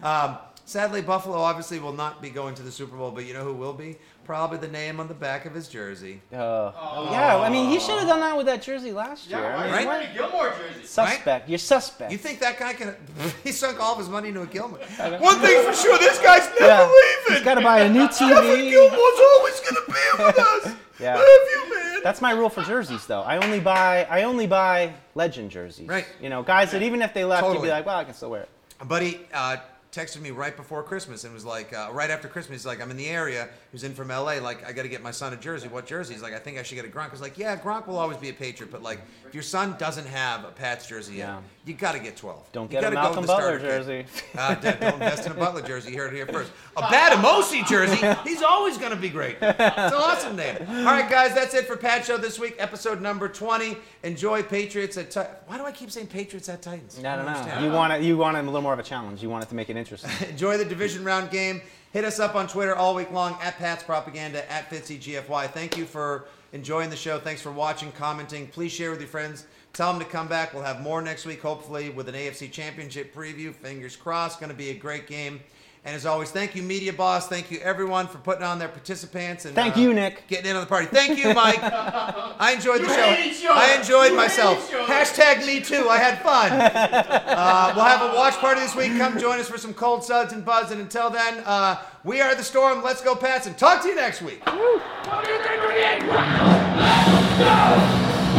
[0.02, 3.42] Um, sadly, Buffalo obviously will not be going to the Super Bowl, but you know
[3.44, 3.96] who will be?
[4.26, 6.20] Probably the name on the back of his jersey.
[6.32, 6.72] Uh,
[7.10, 9.38] yeah, I mean, he should have done that with that jersey last year.
[9.38, 9.86] I mean, right?
[9.86, 10.84] what- Freddie Gilmore jersey.
[10.86, 11.48] Suspect.
[11.48, 12.10] You're suspect.
[12.12, 12.94] You think that guy can?
[13.44, 14.78] He sunk all of his money into a Gilmore.
[14.98, 16.92] One thing's for sure, this guy's never yeah.
[17.22, 17.44] He's leaving.
[17.44, 18.70] got to buy a new Jeffrey TV.
[18.70, 20.74] Gilmore's always gonna be with us.
[21.00, 21.14] Yeah.
[21.16, 22.00] Love you, man.
[22.02, 23.20] That's my rule for jerseys, though.
[23.20, 25.88] I only buy I only buy legend jerseys.
[25.88, 26.06] Right.
[26.20, 28.30] You know, guys that even if they left, you'd be like, well, I can still
[28.30, 28.48] wear it.
[28.88, 29.56] Buddy uh,
[29.96, 32.90] texted me right before Christmas and was like, uh, right after Christmas, he's like, I'm
[32.90, 33.44] in the area.
[33.44, 34.34] He was in from LA.
[34.38, 35.68] Like, I got to get my son a jersey.
[35.68, 36.12] What jersey?
[36.14, 37.08] He's like, I think I should get a Gronk.
[37.08, 39.74] I was like, yeah, Gronk will always be a Patriot, but like, if your son
[39.78, 41.40] doesn't have a Pats jersey yet, Yeah.
[41.64, 42.52] you got to get 12.
[42.52, 44.04] Don't You get a go Malcolm Butler jersey.
[44.36, 45.92] Uh, don't invest in a Butler jersey.
[45.92, 46.52] You heard it here first.
[46.76, 47.96] A bad Emosi jersey.
[48.28, 49.36] He's always going to be great.
[49.40, 50.56] It's an awesome name.
[50.68, 53.76] All right, guys, that's it for Pat Show this week, episode number 20.
[54.02, 55.10] Enjoy Patriots at.
[55.10, 56.98] Ti- Why do I keep saying Patriots at Titans?
[56.98, 57.32] I don't know.
[57.32, 57.64] understand.
[57.64, 58.02] You want it.
[58.02, 59.22] You want it a little more of a challenge.
[59.22, 59.85] You want it to make it interesting.
[60.28, 61.62] Enjoy the division round game.
[61.92, 65.50] Hit us up on Twitter all week long at Pat's Propaganda at FitzyGFY.
[65.50, 67.18] Thank you for enjoying the show.
[67.18, 68.48] Thanks for watching, commenting.
[68.48, 69.46] Please share with your friends.
[69.72, 70.54] Tell them to come back.
[70.54, 73.54] We'll have more next week, hopefully, with an AFC Championship preview.
[73.54, 74.40] Fingers crossed.
[74.40, 75.40] Going to be a great game.
[75.86, 77.28] And as always, thank you, Media Boss.
[77.28, 79.44] Thank you, everyone, for putting on their participants.
[79.44, 80.26] And, Thank uh, you, Nick.
[80.26, 80.86] Getting in on the party.
[80.86, 81.60] Thank you, Mike.
[81.62, 83.02] I enjoyed the You show.
[83.02, 83.54] hate each other.
[83.54, 84.68] I enjoyed You myself.
[84.68, 85.88] Hashtag me too.
[85.88, 87.16] I had fun.
[87.36, 88.96] Uh, we'll have a watch party this week.
[88.96, 90.70] Come join us for some cold suds and buzz.
[90.70, 92.82] And until then, uh, we are the Storm.
[92.82, 94.40] Let's go, Pats, and talk to you next week.
[94.46, 96.10] What do you think we need?
[96.10, 97.76] Let's go!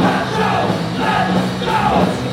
[0.01, 0.99] Let's go!
[0.99, 2.26] Let's go!